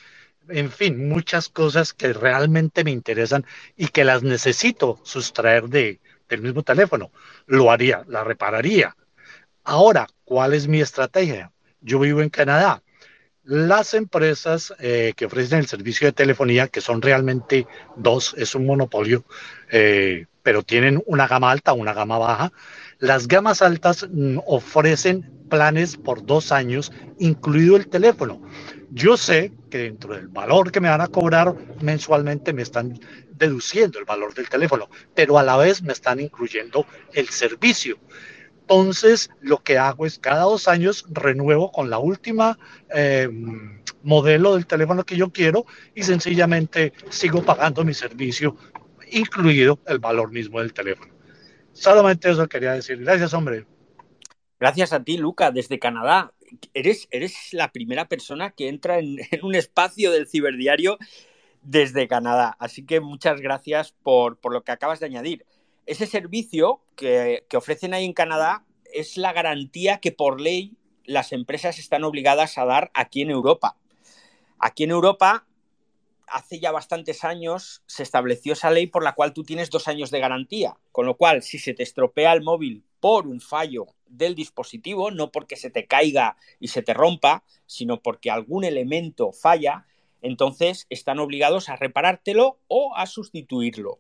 en 0.47 0.71
fin, 0.71 1.09
muchas 1.09 1.49
cosas 1.49 1.93
que 1.93 2.13
realmente 2.13 2.83
me 2.83 2.91
interesan 2.91 3.45
y 3.77 3.87
que 3.87 4.03
las 4.03 4.21
necesito 4.21 4.99
sustraer 5.03 5.69
de, 5.69 5.99
del 6.29 6.41
mismo 6.41 6.61
teléfono. 6.63 7.11
Lo 7.47 7.71
haría, 7.71 8.03
la 8.07 8.23
repararía. 8.23 8.95
Ahora, 9.63 10.07
¿cuál 10.23 10.53
es 10.53 10.67
mi 10.67 10.81
estrategia? 10.81 11.51
Yo 11.81 11.99
vivo 11.99 12.21
en 12.21 12.29
Canadá. 12.29 12.81
Las 13.43 13.95
empresas 13.95 14.73
eh, 14.79 15.13
que 15.15 15.25
ofrecen 15.25 15.59
el 15.59 15.67
servicio 15.67 16.07
de 16.07 16.13
telefonía, 16.13 16.67
que 16.67 16.79
son 16.79 17.01
realmente 17.01 17.67
dos, 17.95 18.35
es 18.37 18.53
un 18.53 18.65
monopolio, 18.67 19.25
eh, 19.71 20.27
pero 20.43 20.61
tienen 20.63 21.01
una 21.07 21.27
gama 21.27 21.51
alta, 21.51 21.73
una 21.73 21.93
gama 21.93 22.19
baja. 22.19 22.51
Las 22.99 23.27
gamas 23.27 23.61
altas 23.63 24.07
mm, 24.11 24.37
ofrecen 24.45 25.41
planes 25.49 25.97
por 25.97 26.25
dos 26.25 26.51
años, 26.51 26.91
incluido 27.19 27.75
el 27.75 27.87
teléfono. 27.87 28.41
Yo 28.91 29.17
sé 29.17 29.51
que 29.69 29.79
dentro 29.79 30.13
del 30.13 30.27
valor 30.27 30.71
que 30.71 30.79
me 30.79 30.89
van 30.89 31.01
a 31.01 31.07
cobrar 31.07 31.55
mensualmente 31.81 32.53
me 32.53 32.61
están 32.61 32.99
deduciendo 33.31 33.99
el 33.99 34.05
valor 34.05 34.33
del 34.33 34.49
teléfono, 34.49 34.89
pero 35.15 35.39
a 35.39 35.43
la 35.43 35.57
vez 35.57 35.81
me 35.81 35.93
están 35.93 36.19
incluyendo 36.19 36.85
el 37.13 37.29
servicio. 37.29 37.97
Entonces, 38.61 39.29
lo 39.41 39.57
que 39.57 39.77
hago 39.77 40.05
es 40.05 40.17
cada 40.17 40.43
dos 40.43 40.67
años 40.67 41.05
renuevo 41.09 41.71
con 41.71 41.89
la 41.89 41.99
última 41.99 42.57
eh, 42.93 43.29
modelo 44.03 44.55
del 44.55 44.65
teléfono 44.65 45.03
que 45.03 45.17
yo 45.17 45.31
quiero 45.31 45.65
y 45.93 46.03
sencillamente 46.03 46.93
sigo 47.09 47.43
pagando 47.43 47.83
mi 47.83 47.93
servicio, 47.93 48.55
incluido 49.11 49.79
el 49.87 49.99
valor 49.99 50.31
mismo 50.31 50.59
del 50.59 50.73
teléfono. 50.73 51.11
Solamente 51.73 52.29
eso 52.29 52.47
quería 52.47 52.73
decir. 52.73 52.97
Gracias, 52.99 53.33
hombre. 53.33 53.65
Gracias 54.59 54.93
a 54.93 55.03
ti, 55.03 55.17
Luca, 55.17 55.51
desde 55.51 55.79
Canadá. 55.79 56.33
Eres, 56.73 57.07
eres 57.11 57.33
la 57.53 57.71
primera 57.71 58.07
persona 58.07 58.51
que 58.51 58.67
entra 58.67 58.99
en, 58.99 59.17
un 59.43 59.55
espacio 59.55 60.11
del 60.11 60.27
ciberdiario 60.27 60.97
desde 61.61 62.07
Canadá. 62.07 62.55
Así 62.59 62.85
que 62.85 62.99
muchas 62.99 63.41
gracias 63.41 63.93
por, 64.03 64.37
por 64.37 64.53
lo 64.53 64.63
que 64.63 64.71
acabas 64.71 64.99
de 64.99 65.07
añadir 65.07 65.45
ese 65.85 66.05
servicio 66.05 66.81
que, 66.95 67.45
ofrecen 67.55 67.93
ahí 67.93 68.05
en 68.05 68.13
Canadá 68.13 68.65
es 68.93 69.17
la 69.17 69.33
garantía 69.33 69.99
que 69.99 70.11
por 70.11 70.39
ley 70.39 70.77
las 71.05 71.31
empresas 71.31 71.79
están 71.79 72.03
obligadas 72.03 72.57
a 72.57 72.65
dar 72.65 72.91
aquí 72.93 73.21
en 73.21 73.31
Europa. 73.31 73.77
Aquí 74.59 74.83
en 74.83 74.91
Europa, 74.91 75.47
hace 76.27 76.59
ya 76.59 76.71
bastantes 76.71 77.23
años, 77.23 77.81
se 77.87 78.03
estableció 78.03 78.53
esa 78.53 78.69
ley 78.69 78.87
por 78.87 79.03
la 79.03 79.13
cual 79.13 79.33
tú 79.33 79.43
tienes 79.43 79.69
dos 79.69 79.87
años 79.87 80.11
de 80.11 80.19
garantía, 80.19 80.77
con 80.91 81.05
lo 81.05 81.17
cual 81.17 81.41
si 81.41 81.57
se 81.57 81.73
te 81.73 81.83
estropea 81.83 82.33
el 82.33 82.43
móvil 82.43 82.83
por 82.99 83.27
un 83.27 83.41
fallo 83.41 83.87
del 84.07 84.35
dispositivo, 84.35 85.09
no 85.09 85.31
porque 85.31 85.55
se 85.55 85.71
te 85.71 85.87
caiga 85.87 86.37
y 86.59 86.67
se 86.67 86.83
te 86.83 86.93
rompa, 86.93 87.43
sino 87.65 88.01
porque 88.01 88.29
algún 88.29 88.63
elemento 88.63 89.31
falla, 89.31 89.87
entonces 90.21 90.85
están 90.89 91.19
obligados 91.19 91.69
a 91.69 91.75
reparártelo 91.75 92.59
o 92.67 92.95
a 92.95 93.07
sustituirlo. 93.07 93.99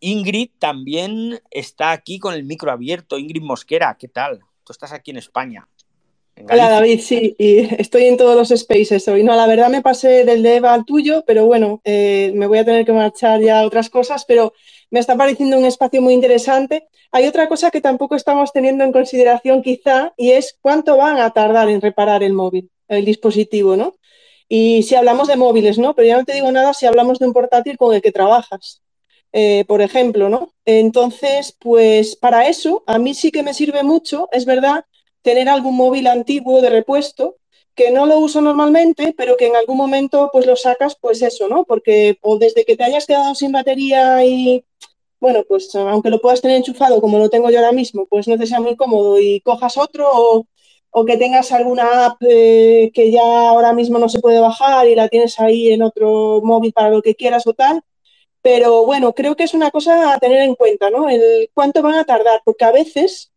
Ingrid 0.00 0.50
también 0.58 1.40
está 1.50 1.92
aquí 1.92 2.18
con 2.18 2.34
el 2.34 2.44
micro 2.44 2.72
abierto. 2.72 3.18
Ingrid 3.18 3.42
Mosquera, 3.42 3.96
¿qué 3.98 4.08
tal? 4.08 4.40
Tú 4.64 4.72
estás 4.72 4.92
aquí 4.92 5.10
en 5.10 5.18
España. 5.18 5.68
Hola 6.48 6.70
David, 6.70 7.00
sí, 7.00 7.36
y 7.38 7.58
estoy 7.80 8.04
en 8.04 8.16
todos 8.16 8.34
los 8.34 8.58
spaces 8.58 9.06
hoy. 9.08 9.22
No, 9.22 9.36
la 9.36 9.46
verdad 9.46 9.68
me 9.68 9.82
pasé 9.82 10.24
del 10.24 10.42
de 10.42 10.56
Eva 10.56 10.72
al 10.72 10.86
tuyo, 10.86 11.22
pero 11.26 11.44
bueno, 11.44 11.82
eh, 11.84 12.32
me 12.34 12.46
voy 12.46 12.58
a 12.58 12.64
tener 12.64 12.86
que 12.86 12.92
marchar 12.92 13.42
ya 13.42 13.60
a 13.60 13.66
otras 13.66 13.90
cosas, 13.90 14.24
pero 14.24 14.54
me 14.90 15.00
está 15.00 15.16
pareciendo 15.16 15.58
un 15.58 15.66
espacio 15.66 16.00
muy 16.00 16.14
interesante. 16.14 16.88
Hay 17.12 17.26
otra 17.26 17.46
cosa 17.46 17.70
que 17.70 17.82
tampoco 17.82 18.16
estamos 18.16 18.52
teniendo 18.52 18.84
en 18.84 18.92
consideración 18.92 19.62
quizá, 19.62 20.14
y 20.16 20.30
es 20.30 20.56
cuánto 20.62 20.96
van 20.96 21.18
a 21.18 21.30
tardar 21.30 21.68
en 21.68 21.82
reparar 21.82 22.22
el 22.22 22.32
móvil, 22.32 22.70
el 22.88 23.04
dispositivo, 23.04 23.76
¿no? 23.76 23.94
Y 24.48 24.82
si 24.84 24.94
hablamos 24.94 25.28
de 25.28 25.36
móviles, 25.36 25.78
¿no? 25.78 25.94
Pero 25.94 26.08
ya 26.08 26.16
no 26.16 26.24
te 26.24 26.32
digo 26.32 26.50
nada 26.50 26.72
si 26.72 26.86
hablamos 26.86 27.18
de 27.18 27.26
un 27.26 27.32
portátil 27.32 27.76
con 27.76 27.94
el 27.94 28.00
que 28.00 28.12
trabajas. 28.12 28.82
Eh, 29.32 29.64
por 29.68 29.80
ejemplo, 29.80 30.28
¿no? 30.28 30.52
Entonces, 30.64 31.56
pues 31.58 32.16
para 32.16 32.48
eso, 32.48 32.82
a 32.86 32.98
mí 32.98 33.14
sí 33.14 33.30
que 33.30 33.42
me 33.44 33.54
sirve 33.54 33.82
mucho, 33.84 34.28
es 34.32 34.44
verdad, 34.44 34.84
tener 35.22 35.48
algún 35.48 35.76
móvil 35.76 36.06
antiguo 36.08 36.60
de 36.60 36.70
repuesto 36.70 37.36
que 37.74 37.90
no 37.90 38.06
lo 38.06 38.18
uso 38.18 38.40
normalmente, 38.40 39.14
pero 39.16 39.36
que 39.36 39.46
en 39.46 39.56
algún 39.56 39.76
momento 39.76 40.30
pues 40.32 40.46
lo 40.46 40.56
sacas, 40.56 40.96
pues 41.00 41.22
eso, 41.22 41.48
¿no? 41.48 41.64
Porque 41.64 42.18
o 42.22 42.38
desde 42.38 42.64
que 42.64 42.76
te 42.76 42.84
hayas 42.84 43.06
quedado 43.06 43.34
sin 43.34 43.52
batería 43.52 44.24
y, 44.24 44.64
bueno, 45.20 45.44
pues 45.48 45.74
aunque 45.74 46.10
lo 46.10 46.20
puedas 46.20 46.40
tener 46.42 46.56
enchufado 46.58 47.00
como 47.00 47.18
lo 47.18 47.30
tengo 47.30 47.50
yo 47.50 47.58
ahora 47.58 47.72
mismo, 47.72 48.06
pues 48.06 48.28
no 48.28 48.38
te 48.38 48.46
sea 48.46 48.60
muy 48.60 48.76
cómodo 48.76 49.18
y 49.20 49.40
cojas 49.40 49.76
otro 49.78 50.10
o, 50.92 51.04
que 51.06 51.16
tengas 51.16 51.52
alguna 51.52 52.06
app 52.06 52.22
eh, 52.28 52.90
que 52.92 53.10
ya 53.12 53.22
ahora 53.50 53.72
mismo 53.72 53.98
no 53.98 54.08
se 54.08 54.20
puede 54.20 54.40
bajar 54.40 54.88
y 54.88 54.94
la 54.94 55.08
tienes 55.08 55.38
ahí 55.40 55.72
en 55.72 55.82
otro 55.82 56.40
móvil 56.42 56.72
para 56.72 56.90
lo 56.90 57.00
que 57.02 57.14
quieras 57.14 57.46
o 57.46 57.54
tal, 57.54 57.82
pero 58.42 58.84
bueno, 58.86 59.14
creo 59.14 59.36
que 59.36 59.44
es 59.44 59.54
una 59.54 59.70
cosa 59.70 60.14
a 60.14 60.18
tener 60.18 60.42
en 60.42 60.54
cuenta, 60.54 60.90
¿no? 60.90 61.08
El 61.08 61.50
cuánto 61.54 61.82
van 61.82 61.94
a 61.94 62.04
tardar, 62.04 62.40
porque 62.44 62.64
a 62.64 62.72
veces 62.72 63.30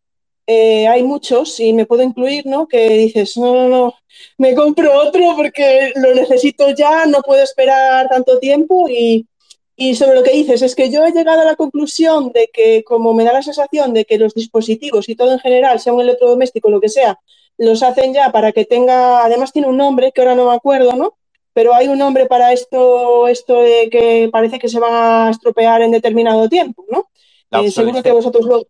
eh, 0.48 0.88
hay 0.88 1.04
muchos, 1.04 1.60
y 1.60 1.74
me 1.74 1.86
puedo 1.86 2.04
incluir, 2.04 2.46
¿no? 2.46 2.68
Que 2.68 2.90
dices, 2.90 3.38
no, 3.38 3.54
no, 3.54 3.70
no, 3.70 3.94
me 4.38 4.56
compro 4.56 4.94
otro 5.02 5.36
porque 5.36 5.94
lo 5.96 6.14
necesito 6.14 6.70
ya, 6.72 7.06
no 7.06 7.22
puedo 7.22 7.44
esperar 7.44 8.10
tanto 8.10 8.40
tiempo. 8.40 8.88
Y, 8.90 9.28
y 9.76 9.96
sobre 9.96 10.16
lo 10.16 10.24
que 10.24 10.32
dices, 10.32 10.62
es 10.62 10.76
que 10.76 10.90
yo 10.90 11.06
he 11.06 11.12
llegado 11.12 11.42
a 11.42 11.46
la 11.46 11.56
conclusión 11.56 12.32
de 12.32 12.50
que, 12.54 12.84
como 12.84 13.14
me 13.14 13.24
da 13.24 13.34
la 13.34 13.42
sensación 13.42 13.94
de 13.94 14.06
que 14.06 14.18
los 14.18 14.34
dispositivos 14.34 15.10
y 15.10 15.16
todo 15.16 15.34
en 15.34 15.40
general, 15.40 15.80
sea 15.80 15.94
un 15.94 16.02
electrodoméstico, 16.02 16.70
lo 16.70 16.82
que 16.82 16.90
sea, 16.90 17.20
los 17.58 17.84
hacen 17.84 18.14
ya 18.14 18.32
para 18.32 18.52
que 18.52 18.66
tenga, 18.66 19.24
además 19.24 19.52
tiene 19.52 19.68
un 19.68 19.78
nombre 19.78 20.12
que 20.12 20.22
ahora 20.22 20.36
no 20.36 20.50
me 20.50 20.56
acuerdo, 20.56 20.94
¿no? 20.94 21.18
Pero 21.54 21.74
hay 21.74 21.88
un 21.88 21.98
nombre 21.98 22.26
para 22.26 22.52
esto, 22.52 23.28
esto 23.28 23.62
de 23.62 23.90
que 23.90 24.30
parece 24.32 24.60
que 24.60 24.70
se 24.70 24.80
van 24.80 24.94
a 24.94 25.30
estropear 25.30 25.82
en 25.82 25.92
determinado 25.92 26.50
tiempo, 26.50 26.86
¿no? 26.90 27.10
Eh, 27.52 27.70
seguro 27.72 28.02
que 28.02 28.12
vosotros 28.12 28.46
lo, 28.46 28.68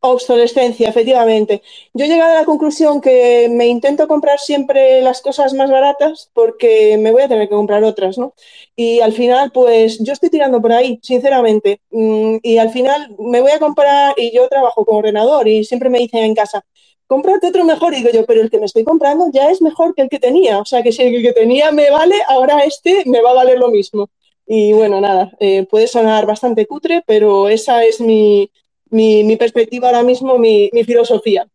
Obsolescencia, 0.00 0.88
efectivamente. 0.88 1.60
Yo 1.92 2.04
he 2.04 2.08
llegado 2.08 2.30
a 2.30 2.40
la 2.40 2.44
conclusión 2.44 3.00
que 3.00 3.48
me 3.50 3.66
intento 3.66 4.06
comprar 4.06 4.38
siempre 4.38 5.02
las 5.02 5.20
cosas 5.20 5.54
más 5.54 5.72
baratas 5.72 6.30
porque 6.34 6.96
me 6.98 7.10
voy 7.10 7.22
a 7.22 7.28
tener 7.28 7.48
que 7.48 7.54
comprar 7.56 7.82
otras, 7.82 8.16
¿no? 8.16 8.32
Y 8.76 9.00
al 9.00 9.12
final, 9.12 9.50
pues 9.50 9.98
yo 9.98 10.12
estoy 10.12 10.30
tirando 10.30 10.62
por 10.62 10.70
ahí, 10.70 11.00
sinceramente. 11.02 11.80
Mm, 11.90 12.36
y 12.44 12.58
al 12.58 12.70
final 12.70 13.16
me 13.18 13.40
voy 13.40 13.50
a 13.50 13.58
comprar, 13.58 14.14
y 14.16 14.32
yo 14.32 14.48
trabajo 14.48 14.84
con 14.84 14.98
ordenador 14.98 15.48
y 15.48 15.64
siempre 15.64 15.90
me 15.90 15.98
dicen 15.98 16.22
en 16.22 16.34
casa, 16.36 16.64
cómprate 17.08 17.48
otro 17.48 17.64
mejor. 17.64 17.92
Digo 17.92 18.10
yo, 18.14 18.24
pero 18.24 18.42
el 18.42 18.50
que 18.50 18.60
me 18.60 18.66
estoy 18.66 18.84
comprando 18.84 19.28
ya 19.32 19.50
es 19.50 19.60
mejor 19.60 19.96
que 19.96 20.02
el 20.02 20.08
que 20.08 20.20
tenía. 20.20 20.60
O 20.60 20.64
sea 20.64 20.84
que 20.84 20.92
si 20.92 21.02
el 21.02 21.22
que 21.22 21.32
tenía 21.32 21.72
me 21.72 21.90
vale, 21.90 22.14
ahora 22.28 22.60
este 22.60 23.02
me 23.06 23.20
va 23.20 23.32
a 23.32 23.34
valer 23.34 23.58
lo 23.58 23.68
mismo. 23.68 24.08
Y 24.46 24.72
bueno, 24.72 25.00
nada, 25.00 25.32
eh, 25.40 25.66
puede 25.66 25.88
sonar 25.88 26.24
bastante 26.24 26.66
cutre, 26.66 27.02
pero 27.06 27.48
esa 27.48 27.84
es 27.84 28.00
mi, 28.00 28.50
mi, 28.90 29.36
perspectiva 29.36 29.88
ahora 29.88 30.02
mismo, 30.02 30.38
mi, 30.38 30.70
filosofía. 30.86 31.46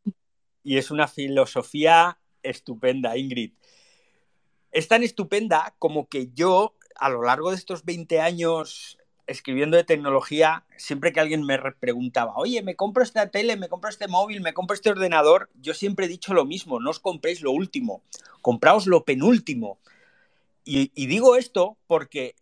Y 0.64 0.78
es 0.78 0.92
una 0.92 1.08
filosofía 1.08 2.20
estupenda, 2.44 3.18
Ingrid. 3.18 3.54
Es 4.72 4.88
tan 4.88 5.02
estupenda 5.02 5.76
como 5.80 6.08
que 6.08 6.30
yo, 6.34 6.76
a 6.96 7.10
lo 7.10 7.24
largo 7.24 7.50
de 7.50 7.56
estos 7.56 7.84
20 7.84 8.20
años 8.20 8.98
escribiendo 9.28 9.78
de 9.78 9.84
tecnología, 9.84 10.66
siempre 10.78 11.14
que 11.14 11.20
alguien 11.20 11.44
me 11.44 11.58
preguntaba, 11.80 12.34
oye, 12.36 12.62
me 12.62 12.76
compro 12.76 13.04
esta 13.04 13.30
tele, 13.30 13.56
me 13.56 13.70
compro 13.70 13.90
este 13.90 14.08
móvil, 14.08 14.42
me 14.42 14.54
compro 14.54 14.76
este 14.76 14.90
ordenador, 14.90 15.50
yo 15.56 15.74
siempre 15.74 16.06
he 16.06 16.10
dicho 16.10 16.34
lo 16.34 16.46
mismo, 16.46 16.80
no 16.80 16.90
os 16.90 17.00
compréis 17.00 17.42
lo 17.42 17.52
último, 17.52 18.02
compraos 18.42 18.88
lo 18.88 19.06
penúltimo. 19.06 19.80
Y, 20.66 20.90
digo 21.08 21.36
esto 21.36 21.78
porque 21.88 22.36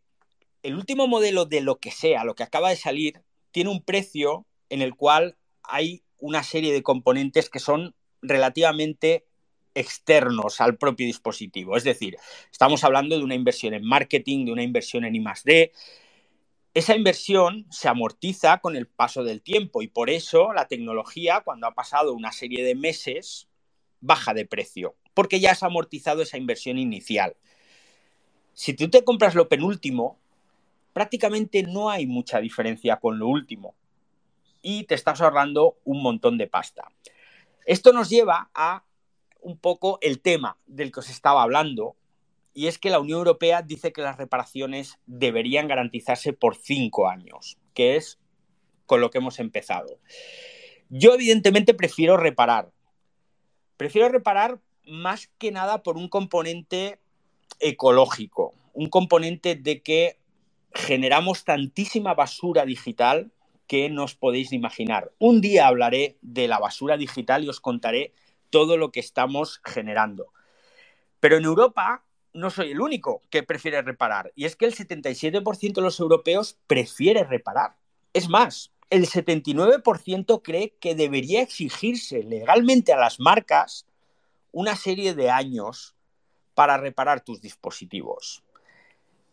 el 0.64 0.76
último 0.76 1.08
modelo 1.08 1.46
de 1.46 1.62
lo 1.62 1.78
que 1.78 1.92
sea, 1.92 2.24
lo 2.24 2.36
que 2.36 2.44
acaba 2.44 2.70
de 2.70 2.76
salir, 2.76 3.22
tiene 3.52 3.70
un 3.70 3.82
precio 3.82 4.46
en 4.70 4.82
el 4.82 4.96
cual 4.96 5.38
hay 5.64 6.04
una 6.20 6.44
serie 6.44 6.72
de 6.72 6.84
componentes 6.84 7.50
que 7.50 7.60
son 7.60 7.96
relativamente 8.22 9.26
externos 9.74 10.62
al 10.62 10.78
propio 10.78 11.08
dispositivo. 11.08 11.78
Es 11.78 11.84
decir, 11.84 12.18
estamos 12.52 12.84
hablando 12.84 13.18
de 13.18 13.24
una 13.24 13.36
inversión 13.36 13.74
en 13.74 13.86
marketing, 13.86 14.46
de 14.46 14.52
una 14.52 14.64
inversión 14.64 15.06
en 15.06 15.16
I+D. 15.16 15.72
Esa 16.74 16.96
inversión 16.96 17.66
se 17.70 17.90
amortiza 17.90 18.60
con 18.60 18.78
el 18.78 18.88
paso 18.88 19.26
del 19.26 19.42
tiempo 19.42 19.82
y 19.82 19.90
por 19.90 20.10
eso 20.10 20.54
la 20.54 20.70
tecnología, 20.70 21.42
cuando 21.44 21.68
ha 21.68 21.74
pasado 21.74 22.14
una 22.14 22.32
serie 22.32 22.64
de 22.64 22.76
meses, 22.76 23.50
baja 24.00 24.34
de 24.34 24.46
precio, 24.46 24.96
porque 25.14 25.42
ya 25.42 25.52
has 25.52 25.64
amortizado 25.64 26.22
esa 26.22 26.38
inversión 26.38 26.78
inicial. 26.78 27.36
Si 28.54 28.74
tú 28.74 28.90
te 28.90 29.04
compras 29.04 29.36
lo 29.36 29.50
penúltimo, 29.50 30.18
prácticamente 30.94 31.64
no 31.64 31.90
hay 31.90 32.08
mucha 32.08 32.40
diferencia 32.40 32.98
con 32.98 33.20
lo 33.20 33.28
último 33.28 33.76
y 34.62 34.86
te 34.86 34.96
estás 34.96 35.20
ahorrando 35.20 35.78
un 35.84 36.02
montón 36.02 36.38
de 36.38 36.48
pasta. 36.48 36.90
Esto 37.66 37.92
nos 37.92 38.10
lleva 38.10 38.50
a 38.54 38.86
un 39.42 39.58
poco 39.58 39.98
el 40.02 40.22
tema 40.22 40.58
del 40.68 40.92
que 40.92 41.02
os 41.02 41.10
estaba 41.10 41.44
hablando, 41.44 41.98
y 42.54 42.68
es 42.68 42.78
que 42.78 42.90
la 42.90 43.00
Unión 43.00 43.20
Europea 43.20 43.62
dice 43.62 43.94
que 43.94 44.02
las 44.02 44.18
reparaciones 44.18 45.00
deberían 45.06 45.68
garantizarse 45.68 46.34
por 46.34 46.56
cinco 46.56 47.08
años, 47.08 47.58
que 47.74 47.96
es 47.96 48.20
con 48.86 49.02
lo 49.02 49.10
que 49.10 49.20
hemos 49.20 49.40
empezado. 49.40 50.00
Yo 50.90 51.14
evidentemente 51.14 51.74
prefiero 51.74 52.18
reparar. 52.18 52.72
Prefiero 53.78 54.10
reparar 54.10 54.60
más 54.86 55.30
que 55.38 55.52
nada 55.52 55.84
por 55.84 55.98
un 55.98 56.10
componente 56.10 57.00
ecológico, 57.60 58.54
un 58.74 58.90
componente 58.90 59.56
de 59.56 59.82
que 59.82 60.18
generamos 60.74 61.46
tantísima 61.46 62.14
basura 62.14 62.66
digital 62.66 63.32
que 63.68 63.90
no 63.90 64.04
os 64.04 64.16
podéis 64.16 64.52
imaginar. 64.52 65.12
Un 65.20 65.40
día 65.40 65.68
hablaré 65.68 66.18
de 66.22 66.48
la 66.50 66.60
basura 66.60 66.98
digital 66.98 67.46
y 67.46 67.50
os 67.50 67.62
contaré 67.62 68.14
todo 68.50 68.76
lo 68.76 68.92
que 68.92 69.00
estamos 69.00 69.62
generando. 69.64 70.34
Pero 71.22 71.38
en 71.38 71.46
Europa 71.46 72.04
no 72.34 72.50
soy 72.50 72.72
el 72.72 72.82
único 72.82 73.22
que 73.30 73.44
prefiere 73.44 73.82
reparar. 73.82 74.32
Y 74.36 74.46
es 74.46 74.56
que 74.56 74.66
el 74.66 74.76
77% 74.76 75.74
de 75.74 75.82
los 75.82 76.00
europeos 76.00 76.58
prefiere 76.68 77.24
reparar. 77.24 77.76
Es 78.14 78.30
más, 78.30 78.72
el 78.90 79.08
79% 79.08 80.42
cree 80.44 80.76
que 80.80 80.96
debería 80.96 81.42
exigirse 81.42 82.24
legalmente 82.24 82.94
a 82.94 82.98
las 82.98 83.20
marcas 83.20 83.86
una 84.52 84.76
serie 84.76 85.14
de 85.14 85.30
años 85.30 85.96
para 86.54 86.78
reparar 86.78 87.22
tus 87.22 87.42
dispositivos. 87.42 88.44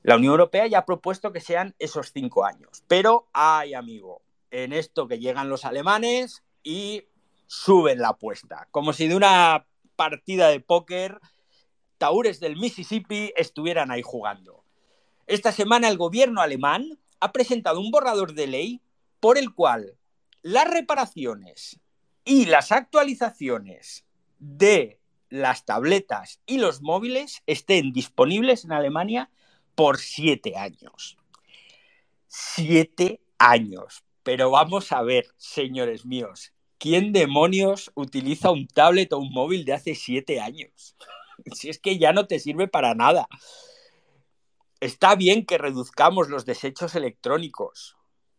La 0.02 0.16
Unión 0.16 0.32
Europea 0.32 0.66
ya 0.66 0.78
ha 0.78 0.86
propuesto 0.86 1.32
que 1.32 1.40
sean 1.40 1.74
esos 1.78 2.12
cinco 2.12 2.44
años. 2.44 2.84
Pero, 2.86 3.28
ay 3.32 3.74
amigo, 3.74 4.22
en 4.50 4.72
esto 4.72 5.08
que 5.08 5.18
llegan 5.18 5.50
los 5.50 5.64
alemanes 5.64 6.44
y 6.62 7.04
suben 7.46 7.98
la 7.98 8.10
apuesta. 8.10 8.68
Como 8.70 8.92
si 8.92 9.08
de 9.08 9.16
una 9.16 9.66
partida 9.96 10.48
de 10.48 10.60
póker, 10.60 11.20
taúres 11.98 12.40
del 12.40 12.56
Mississippi 12.56 13.32
estuvieran 13.36 13.90
ahí 13.90 14.02
jugando. 14.02 14.64
Esta 15.26 15.52
semana 15.52 15.88
el 15.88 15.98
gobierno 15.98 16.40
alemán 16.40 16.98
ha 17.20 17.32
presentado 17.32 17.80
un 17.80 17.90
borrador 17.90 18.32
de 18.32 18.46
ley 18.46 18.80
por 19.20 19.36
el 19.36 19.52
cual 19.52 19.98
las 20.42 20.70
reparaciones 20.70 21.80
y 22.24 22.46
las 22.46 22.72
actualizaciones 22.72 24.04
de 24.38 25.00
las 25.28 25.64
tabletas 25.64 26.40
y 26.46 26.58
los 26.58 26.80
móviles 26.80 27.42
estén 27.46 27.92
disponibles 27.92 28.64
en 28.64 28.72
Alemania 28.72 29.30
por 29.74 29.98
siete 29.98 30.56
años. 30.56 31.18
Siete 32.26 33.20
años. 33.38 34.04
Pero 34.22 34.50
vamos 34.50 34.92
a 34.92 35.02
ver, 35.02 35.26
señores 35.36 36.04
míos, 36.04 36.52
¿quién 36.78 37.12
demonios 37.12 37.90
utiliza 37.94 38.50
un 38.50 38.66
tablet 38.66 39.12
o 39.12 39.18
un 39.18 39.32
móvil 39.32 39.64
de 39.64 39.74
hace 39.74 39.94
siete 39.94 40.40
años? 40.40 40.96
Si 41.54 41.68
es 41.68 41.78
que 41.78 41.98
ya 41.98 42.12
no 42.12 42.26
te 42.26 42.38
sirve 42.38 42.68
para 42.68 42.94
nada. 42.94 43.28
Está 44.80 45.16
bien 45.16 45.44
que 45.44 45.58
reduzcamos 45.58 46.28
los 46.28 46.44
desechos 46.44 46.94
electrónicos, 46.94 47.96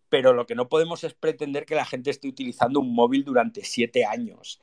pero 0.10 0.34
lo 0.34 0.46
que 0.46 0.56
no 0.56 0.70
podemos 0.70 1.04
es 1.04 1.14
pretender 1.14 1.66
que 1.66 1.76
la 1.76 1.86
gente 1.86 2.10
esté 2.10 2.28
utilizando 2.28 2.80
un 2.80 2.94
móvil 2.94 3.24
durante 3.26 3.64
siete 3.64 4.06
años. 4.06 4.60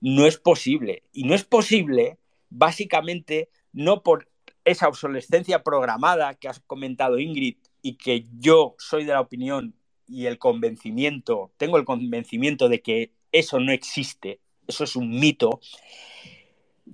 No 0.00 0.26
es 0.26 0.38
posible. 0.38 1.02
Y 1.12 1.24
no 1.24 1.34
es 1.34 1.44
posible, 1.44 2.18
básicamente, 2.48 3.50
no 3.72 4.02
por 4.02 4.28
esa 4.64 4.88
obsolescencia 4.88 5.62
programada 5.62 6.34
que 6.34 6.48
has 6.48 6.60
comentado 6.60 7.18
Ingrid 7.18 7.56
y 7.82 7.94
que 7.94 8.26
yo 8.38 8.74
soy 8.78 9.04
de 9.04 9.12
la 9.12 9.20
opinión 9.20 9.74
y 10.06 10.26
el 10.26 10.38
convencimiento, 10.38 11.52
tengo 11.56 11.78
el 11.78 11.84
convencimiento 11.84 12.68
de 12.68 12.82
que 12.82 13.12
eso 13.32 13.60
no 13.60 13.72
existe, 13.72 14.40
eso 14.66 14.84
es 14.84 14.96
un 14.96 15.10
mito, 15.10 15.60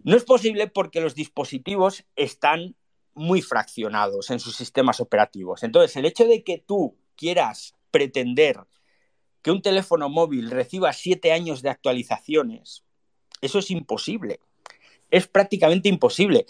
no 0.05 0.17
es 0.17 0.25
posible 0.25 0.69
porque 0.69 1.01
los 1.01 1.15
dispositivos 1.15 2.05
están 2.17 2.77
muy 3.15 3.43
fraccionados 3.43 4.31
en 4.31 4.41
sus 4.41 4.57
sistemas 4.57 5.01
operativos. 5.01 5.63
Entonces, 5.63 5.97
el 5.97 6.05
hecho 6.05 6.27
de 6.27 6.45
que 6.45 6.59
tú 6.59 6.97
quieras 7.17 7.75
pretender 7.91 8.61
que 9.43 9.51
un 9.51 9.63
teléfono 9.63 10.09
móvil 10.09 10.51
reciba 10.51 10.93
siete 10.93 11.33
años 11.33 11.63
de 11.63 11.71
actualizaciones, 11.71 12.85
eso 13.41 13.59
es 13.59 13.71
imposible. 13.71 14.41
Es 15.11 15.27
prácticamente 15.29 15.89
imposible. 15.89 16.47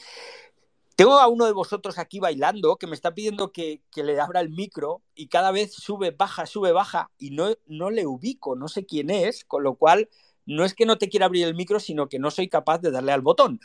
Tengo 0.97 1.21
a 1.21 1.29
uno 1.29 1.45
de 1.45 1.53
vosotros 1.53 1.99
aquí 1.99 2.21
bailando 2.21 2.77
que 2.77 2.87
me 2.87 2.95
está 2.95 3.13
pidiendo 3.15 3.53
que, 3.53 3.83
le 3.95 4.19
abra 4.19 4.41
el 4.41 4.49
micro 4.49 5.03
y 5.15 5.29
cada 5.29 5.51
vez 5.51 5.75
sube, 5.75 6.11
baja, 6.11 6.47
sube, 6.47 6.73
baja 6.73 7.11
y 7.19 7.31
no, 7.33 7.55
no 7.67 7.91
le 7.91 8.07
ubico, 8.07 8.57
no 8.57 8.67
sé 8.67 8.87
quién 8.87 9.11
es, 9.11 9.45
con 9.45 9.63
lo 9.63 9.75
cual 9.75 10.09
no 10.47 10.65
es 10.65 10.75
que 10.75 10.87
no 10.87 10.97
te 10.97 11.09
quiera 11.09 11.27
abrir 11.27 11.47
el 11.47 11.55
micro, 11.55 11.81
sino 11.81 12.09
que 12.09 12.19
no 12.19 12.31
soy 12.31 12.49
capaz 12.49 12.79
de 12.79 12.91
darle 12.91 13.13
al 13.13 13.21
botón. 13.21 13.61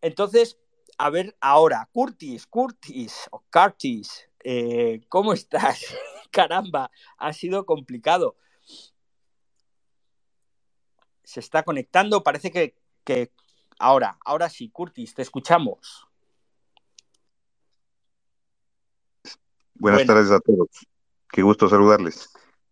Entonces, 0.00 0.58
a 0.98 1.10
ver 1.10 1.36
ahora, 1.40 1.88
Curtis, 1.92 2.46
Curtis 2.46 3.28
o 3.30 3.44
Curtis, 3.50 4.28
eh, 4.42 5.00
¿cómo 5.08 5.32
estás? 5.32 5.80
Caramba, 6.30 6.90
ha 7.18 7.32
sido 7.32 7.66
complicado. 7.66 8.36
Se 11.22 11.40
está 11.40 11.62
conectando, 11.62 12.22
parece 12.22 12.50
que, 12.50 12.74
que 13.04 13.30
ahora, 13.78 14.18
ahora 14.24 14.48
sí, 14.48 14.70
Curtis, 14.70 15.14
te 15.14 15.22
escuchamos. 15.22 16.06
Buenas 19.74 20.06
tardes 20.06 20.30
a 20.30 20.40
todos. 20.40 20.68
Qué 21.30 21.42
gusto 21.42 21.68
saludarles. 21.68 22.30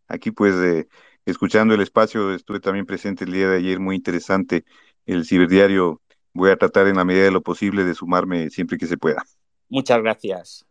Aquí 0.09 0.31
pues 0.31 0.55
eh, 0.57 0.89
escuchando 1.31 1.75
el 1.75 1.81
espacio, 1.81 2.35
estuve 2.35 2.61
también 2.61 2.87
presente 2.87 3.25
el 3.25 3.33
día 3.33 3.49
de 3.49 3.59
ayer, 3.59 3.79
muy 3.79 3.97
interesante 3.97 4.65
el 5.07 5.25
ciberdiario. 5.25 6.01
Voy 6.33 6.51
a 6.51 6.57
tratar 6.57 6.87
en 6.87 6.97
la 6.97 7.05
medida 7.05 7.25
de 7.25 7.31
lo 7.31 7.43
posible 7.43 7.85
de 7.85 7.95
sumarme 7.95 8.51
siempre 8.51 8.79
que 8.79 8.87
se 8.87 8.97
pueda. 8.97 9.23
Muchas 9.69 10.01
gracias. 10.03 10.65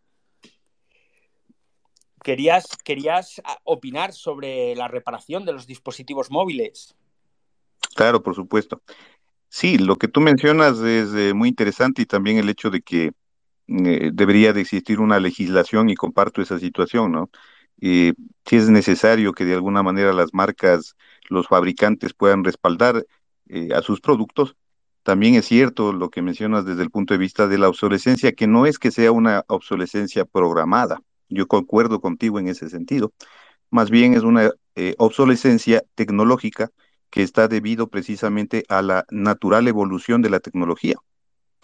¿Querías, 2.24 2.68
querías 2.84 3.42
ah, 3.46 3.58
opinar 3.64 4.12
sobre 4.12 4.76
la 4.76 4.88
reparación 4.88 5.46
de 5.46 5.54
los 5.54 5.68
dispositivos 5.68 6.32
móviles? 6.32 6.96
Claro, 7.96 8.22
por 8.22 8.36
supuesto. 8.36 8.82
Sí, 9.50 9.78
lo 9.78 9.96
que 9.96 10.08
tú 10.08 10.20
mencionas 10.20 10.80
es 10.80 11.14
eh, 11.14 11.34
muy 11.34 11.50
interesante 11.50 12.02
y 12.02 12.06
también 12.06 12.38
el 12.38 12.50
hecho 12.50 12.70
de 12.70 12.82
que 12.82 13.12
eh, 13.68 14.10
debería 14.14 14.54
de 14.54 14.62
existir 14.62 15.00
una 15.00 15.20
legislación 15.20 15.90
y 15.90 15.96
comparto 15.96 16.42
esa 16.42 16.60
situación, 16.60 17.12
¿no? 17.12 17.30
Si 17.80 18.56
es 18.56 18.70
necesario 18.70 19.34
que 19.34 19.46
de 19.46 19.54
alguna 19.54 19.84
manera 19.84 20.14
las 20.14 20.34
marcas, 20.34 20.96
los 21.30 21.48
fabricantes 21.48 22.14
puedan 22.14 22.44
respaldar 22.44 23.06
a 23.74 23.82
sus 23.82 24.02
productos, 24.02 24.56
también 25.08 25.36
es 25.36 25.46
cierto 25.46 25.94
lo 25.94 26.10
que 26.10 26.22
mencionas 26.22 26.66
desde 26.66 26.84
el 26.84 26.92
punto 26.92 27.14
de 27.14 27.18
vista 27.18 27.48
de 27.48 27.58
la 27.58 27.70
obsolescencia, 27.70 28.34
que 28.34 28.46
no 28.46 28.66
es 28.66 28.78
que 28.78 28.92
sea 28.92 29.14
una 29.14 29.46
obsolescencia 29.48 30.26
programada. 30.26 31.00
Yo 31.30 31.48
concuerdo 31.48 32.02
contigo 32.02 32.40
en 32.40 32.50
ese 32.50 32.70
sentido. 32.70 33.14
Más 33.70 33.90
bien 33.90 34.16
es 34.16 34.24
una 34.24 34.52
eh, 34.76 34.96
obsolescencia 34.98 35.82
tecnológica 35.96 36.72
que 37.10 37.24
está 37.24 37.48
debido 37.48 37.88
precisamente 37.88 38.66
a 38.68 38.82
la 38.82 39.06
natural 39.10 39.70
evolución 39.70 40.22
de 40.22 40.30
la 40.30 40.42
tecnología. 40.42 40.98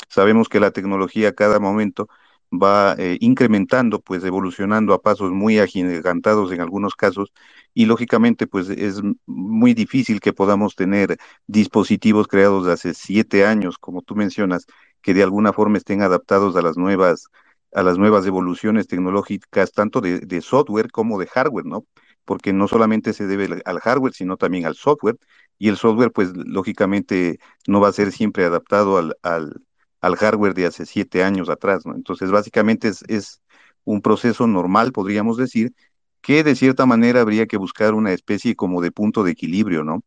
Sabemos 0.07 0.47
que 0.47 0.61
la 0.61 0.71
tecnología 0.71 1.27
a 1.27 1.33
cada 1.33 1.59
momento 1.59 2.07
va 2.53 2.95
eh, 2.97 3.17
incrementando, 3.21 3.99
pues 4.01 4.23
evolucionando 4.23 4.93
a 4.93 5.01
pasos 5.01 5.31
muy 5.31 5.59
agigantados 5.59 6.51
en 6.51 6.61
algunos 6.61 6.95
casos, 6.95 7.33
y 7.73 7.85
lógicamente 7.85 8.47
pues 8.47 8.69
es 8.69 9.01
muy 9.25 9.73
difícil 9.73 10.19
que 10.19 10.33
podamos 10.33 10.75
tener 10.75 11.17
dispositivos 11.47 12.27
creados 12.27 12.67
hace 12.67 12.93
siete 12.93 13.45
años, 13.45 13.77
como 13.77 14.01
tú 14.01 14.15
mencionas, 14.15 14.65
que 15.01 15.13
de 15.13 15.23
alguna 15.23 15.53
forma 15.53 15.77
estén 15.77 16.01
adaptados 16.01 16.55
a 16.55 16.61
las 16.61 16.77
nuevas 16.77 17.27
a 17.75 17.81
las 17.83 17.97
nuevas 17.97 18.25
evoluciones 18.27 18.87
tecnológicas, 18.87 19.71
tanto 19.71 19.99
de, 19.99 20.19
de 20.19 20.41
software 20.41 20.91
como 20.91 21.17
de 21.19 21.25
hardware, 21.27 21.65
¿no? 21.65 21.85
Porque 22.23 22.53
no 22.53 22.67
solamente 22.67 23.13
se 23.13 23.25
debe 23.25 23.61
al 23.65 23.79
hardware, 23.79 24.13
sino 24.13 24.37
también 24.37 24.65
al 24.67 24.75
software, 24.75 25.17
y 25.57 25.69
el 25.69 25.77
software, 25.77 26.11
pues 26.11 26.33
lógicamente 26.35 27.39
no 27.67 27.79
va 27.81 27.89
a 27.89 27.93
ser 27.93 28.11
siempre 28.11 28.45
adaptado 28.45 28.97
al, 28.97 29.15
al, 29.23 29.61
al 30.03 30.17
hardware 30.17 30.53
de 30.53 30.65
hace 30.65 30.85
siete 30.85 31.23
años 31.23 31.49
atrás, 31.49 31.85
¿no? 31.85 31.95
Entonces, 31.95 32.29
básicamente 32.29 32.89
es, 32.89 33.05
es 33.07 33.41
un 33.85 34.01
proceso 34.01 34.47
normal, 34.47 34.91
podríamos 34.91 35.37
decir, 35.37 35.73
que 36.21 36.43
de 36.43 36.55
cierta 36.55 36.85
manera 36.85 37.21
habría 37.21 37.47
que 37.47 37.55
buscar 37.55 37.93
una 37.93 38.11
especie 38.11 38.53
como 38.53 38.81
de 38.81 38.91
punto 38.91 39.23
de 39.23 39.31
equilibrio, 39.31 39.85
¿no? 39.85 40.03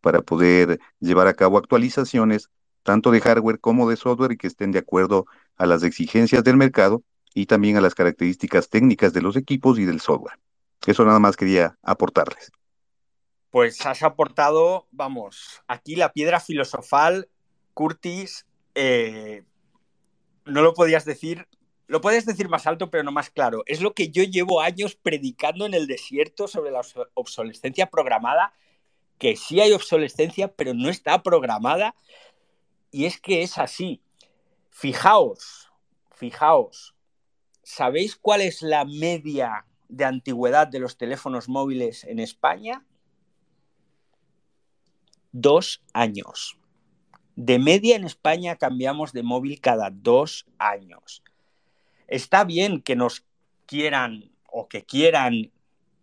Para 0.00 0.22
poder 0.22 0.80
llevar 0.98 1.26
a 1.26 1.34
cabo 1.34 1.58
actualizaciones, 1.58 2.48
tanto 2.82 3.10
de 3.10 3.20
hardware 3.20 3.60
como 3.60 3.86
de 3.90 3.96
software, 3.96 4.32
y 4.32 4.38
que 4.38 4.46
estén 4.46 4.72
de 4.72 4.78
acuerdo 4.78 5.26
a 5.56 5.66
las 5.66 5.82
exigencias 5.82 6.42
del 6.42 6.56
mercado 6.56 7.02
y 7.34 7.44
también 7.44 7.76
a 7.76 7.82
las 7.82 7.94
características 7.94 8.70
técnicas 8.70 9.12
de 9.12 9.20
los 9.20 9.36
equipos 9.36 9.78
y 9.78 9.84
del 9.84 10.00
software. 10.00 10.38
Eso 10.86 11.04
nada 11.04 11.18
más 11.18 11.36
quería 11.36 11.76
aportarles. 11.82 12.50
Pues 13.50 13.84
has 13.84 14.02
aportado, 14.02 14.88
vamos, 14.90 15.62
aquí 15.68 15.96
la 15.96 16.12
piedra 16.12 16.40
filosofal, 16.40 17.28
Curtis, 17.74 18.46
eh, 18.74 19.44
no 20.44 20.62
lo 20.62 20.74
podías 20.74 21.04
decir, 21.04 21.46
lo 21.86 22.00
puedes 22.00 22.26
decir 22.26 22.48
más 22.48 22.66
alto, 22.66 22.90
pero 22.90 23.02
no 23.02 23.12
más 23.12 23.30
claro. 23.30 23.62
Es 23.66 23.80
lo 23.80 23.94
que 23.94 24.10
yo 24.10 24.22
llevo 24.22 24.60
años 24.60 24.94
predicando 24.96 25.66
en 25.66 25.74
el 25.74 25.86
desierto 25.86 26.48
sobre 26.48 26.70
la 26.70 26.82
obsolescencia 27.14 27.86
programada, 27.86 28.52
que 29.18 29.36
sí 29.36 29.60
hay 29.60 29.72
obsolescencia, 29.72 30.48
pero 30.48 30.74
no 30.74 30.88
está 30.88 31.22
programada. 31.22 31.94
Y 32.90 33.06
es 33.06 33.20
que 33.20 33.42
es 33.42 33.58
así. 33.58 34.00
Fijaos, 34.70 35.70
fijaos, 36.12 36.94
¿sabéis 37.62 38.16
cuál 38.16 38.40
es 38.40 38.62
la 38.62 38.84
media 38.84 39.66
de 39.88 40.04
antigüedad 40.04 40.66
de 40.66 40.80
los 40.80 40.96
teléfonos 40.96 41.48
móviles 41.48 42.04
en 42.04 42.18
España? 42.18 42.84
Dos 45.32 45.82
años. 45.92 46.58
De 47.36 47.58
media 47.58 47.96
en 47.96 48.04
España 48.04 48.56
cambiamos 48.56 49.12
de 49.12 49.22
móvil 49.22 49.60
cada 49.60 49.90
dos 49.90 50.46
años. 50.58 51.22
Está 52.06 52.44
bien 52.44 52.80
que 52.80 52.94
nos 52.94 53.24
quieran 53.66 54.30
o 54.46 54.68
que 54.68 54.84
quieran 54.84 55.50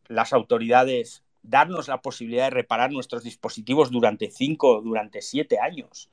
las 0.07 0.33
autoridades 0.33 1.23
darnos 1.43 1.87
la 1.87 2.01
posibilidad 2.01 2.45
de 2.45 2.49
reparar 2.51 2.91
nuestros 2.91 3.23
dispositivos 3.23 3.91
durante 3.91 4.29
cinco 4.29 4.77
o 4.77 4.81
durante 4.81 5.21
siete 5.21 5.59
años. 5.59 6.09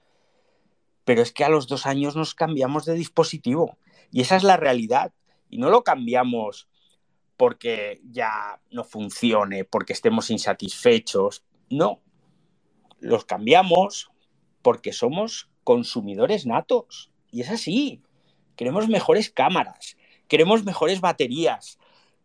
Pero 1.04 1.22
es 1.22 1.32
que 1.32 1.44
a 1.44 1.48
los 1.48 1.66
dos 1.66 1.86
años 1.86 2.16
nos 2.16 2.34
cambiamos 2.34 2.84
de 2.84 2.94
dispositivo. 2.94 3.76
Y 4.12 4.20
esa 4.20 4.36
es 4.36 4.44
la 4.44 4.56
realidad. 4.56 5.12
Y 5.50 5.58
no 5.58 5.70
lo 5.70 5.82
cambiamos 5.82 6.68
porque 7.36 8.00
ya 8.04 8.60
no 8.70 8.84
funcione, 8.84 9.64
porque 9.64 9.92
estemos 9.92 10.30
insatisfechos. 10.30 11.44
No. 11.70 12.00
Los 13.00 13.24
cambiamos 13.24 14.10
porque 14.68 14.92
somos 14.92 15.48
consumidores 15.64 16.44
natos. 16.44 17.10
Y 17.32 17.40
es 17.40 17.48
así. 17.48 18.02
Queremos 18.54 18.86
mejores 18.86 19.30
cámaras, 19.30 19.96
queremos 20.28 20.62
mejores 20.62 21.00
baterías, 21.00 21.78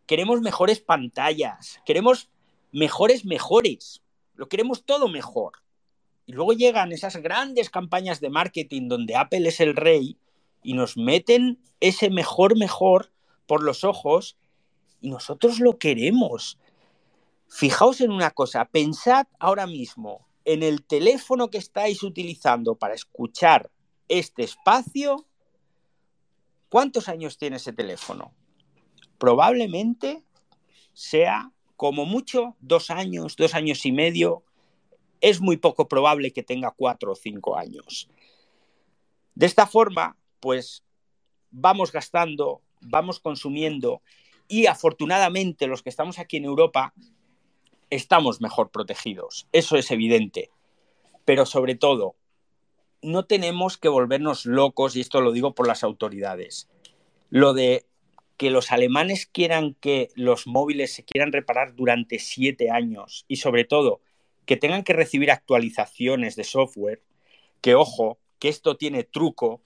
queremos 0.07 0.41
mejores 0.41 0.81
pantallas, 0.81 1.79
queremos 1.85 2.29
mejores 2.73 3.23
mejores. 3.23 4.01
Lo 4.35 4.49
queremos 4.49 4.83
todo 4.83 5.07
mejor. 5.07 5.53
Y 6.25 6.33
luego 6.33 6.51
llegan 6.51 6.91
esas 6.91 7.15
grandes 7.15 7.69
campañas 7.69 8.19
de 8.19 8.29
marketing 8.29 8.89
donde 8.89 9.15
Apple 9.15 9.47
es 9.47 9.61
el 9.61 9.73
rey 9.73 10.17
y 10.63 10.73
nos 10.73 10.97
meten 10.97 11.59
ese 11.79 12.09
mejor 12.09 12.57
mejor 12.57 13.13
por 13.47 13.63
los 13.63 13.85
ojos 13.85 14.35
y 14.99 15.11
nosotros 15.11 15.61
lo 15.61 15.77
queremos. 15.77 16.59
Fijaos 17.47 18.01
en 18.01 18.11
una 18.11 18.31
cosa, 18.31 18.65
pensad 18.65 19.27
ahora 19.39 19.65
mismo 19.65 20.27
en 20.45 20.63
el 20.63 20.83
teléfono 20.83 21.49
que 21.49 21.57
estáis 21.57 22.03
utilizando 22.03 22.75
para 22.75 22.93
escuchar 22.93 23.69
este 24.07 24.43
espacio, 24.43 25.25
¿cuántos 26.69 27.07
años 27.07 27.37
tiene 27.37 27.57
ese 27.57 27.73
teléfono? 27.73 28.33
Probablemente 29.17 30.23
sea 30.93 31.51
como 31.75 32.05
mucho 32.05 32.55
dos 32.59 32.89
años, 32.89 33.35
dos 33.35 33.53
años 33.55 33.85
y 33.85 33.91
medio. 33.91 34.43
Es 35.21 35.41
muy 35.41 35.57
poco 35.57 35.87
probable 35.87 36.31
que 36.31 36.43
tenga 36.43 36.71
cuatro 36.71 37.13
o 37.13 37.15
cinco 37.15 37.57
años. 37.57 38.09
De 39.35 39.45
esta 39.45 39.65
forma, 39.65 40.17
pues 40.39 40.83
vamos 41.49 41.91
gastando, 41.91 42.61
vamos 42.81 43.19
consumiendo 43.19 44.01
y 44.47 44.65
afortunadamente 44.65 45.67
los 45.67 45.81
que 45.81 45.89
estamos 45.89 46.19
aquí 46.19 46.37
en 46.37 46.45
Europa 46.45 46.93
estamos 47.89 48.41
mejor 48.41 48.71
protegidos, 48.71 49.47
eso 49.51 49.77
es 49.77 49.91
evidente. 49.91 50.49
Pero 51.25 51.45
sobre 51.45 51.75
todo, 51.75 52.15
no 53.01 53.25
tenemos 53.25 53.77
que 53.77 53.89
volvernos 53.89 54.45
locos, 54.45 54.95
y 54.95 55.01
esto 55.01 55.21
lo 55.21 55.31
digo 55.31 55.53
por 55.53 55.67
las 55.67 55.83
autoridades. 55.83 56.69
Lo 57.29 57.53
de 57.53 57.85
que 58.37 58.49
los 58.49 58.71
alemanes 58.71 59.25
quieran 59.25 59.75
que 59.79 60.09
los 60.15 60.47
móviles 60.47 60.93
se 60.93 61.03
quieran 61.03 61.31
reparar 61.31 61.75
durante 61.75 62.19
siete 62.19 62.71
años 62.71 63.25
y 63.27 63.37
sobre 63.37 63.63
todo 63.63 64.01
que 64.45 64.57
tengan 64.57 64.83
que 64.83 64.93
recibir 64.93 65.31
actualizaciones 65.31 66.35
de 66.35 66.43
software, 66.43 67.01
que 67.61 67.75
ojo, 67.75 68.17
que 68.39 68.49
esto 68.49 68.75
tiene 68.75 69.03
truco, 69.03 69.61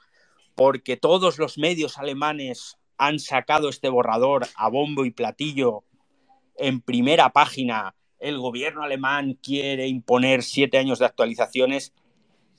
porque 0.54 0.98
todos 0.98 1.40
los 1.40 1.58
medios 1.58 1.98
alemanes 1.98 2.78
han 2.98 3.20
sacado 3.20 3.70
este 3.70 3.90
borrador 3.90 4.48
a 4.56 4.70
bombo 4.70 5.06
y 5.06 5.12
platillo 5.12 5.84
en 6.58 6.82
primera 6.82 7.30
página 7.32 7.96
el 8.20 8.38
gobierno 8.40 8.84
alemán 8.84 9.38
quiere 9.42 9.88
imponer 9.88 10.44
siete 10.44 10.78
años 10.78 11.00
de 11.00 11.06
actualizaciones, 11.06 11.94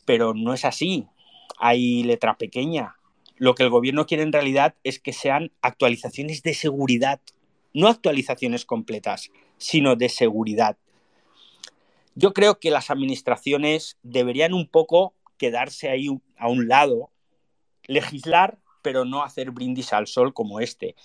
pero 0.05 0.35
no 0.35 0.55
es 0.55 0.65
así. 0.65 1.07
Hay 1.59 2.03
letra 2.03 2.37
pequeña. 2.37 2.97
Lo 3.37 3.55
que 3.55 3.63
el 3.63 3.71
gobierno 3.71 4.07
quiere 4.07 4.23
en 4.23 4.33
realidad 4.33 4.75
es 4.85 4.99
que 4.99 5.13
sean 5.13 5.53
actualizaciones 5.63 6.43
de 6.43 6.55
seguridad, 6.55 7.21
no 7.73 7.89
actualizaciones 7.89 8.65
completas, 8.65 9.31
sino 9.59 9.97
de 9.97 10.09
seguridad. 10.09 10.77
Yo 12.15 12.33
creo 12.33 12.59
que 12.59 12.71
las 12.71 12.91
administraciones 12.91 13.97
deberían 14.03 14.55
un 14.55 14.67
poco 14.67 15.15
quedarse 15.37 15.89
ahí 15.89 16.09
a 16.37 16.49
un 16.49 16.67
lado, 16.67 17.11
legislar, 17.87 18.59
pero 18.83 19.05
no 19.05 19.23
hacer 19.23 19.53
brindis 19.53 19.93
al 19.93 20.09
sol 20.09 20.35
como 20.35 20.59
este. 20.59 20.97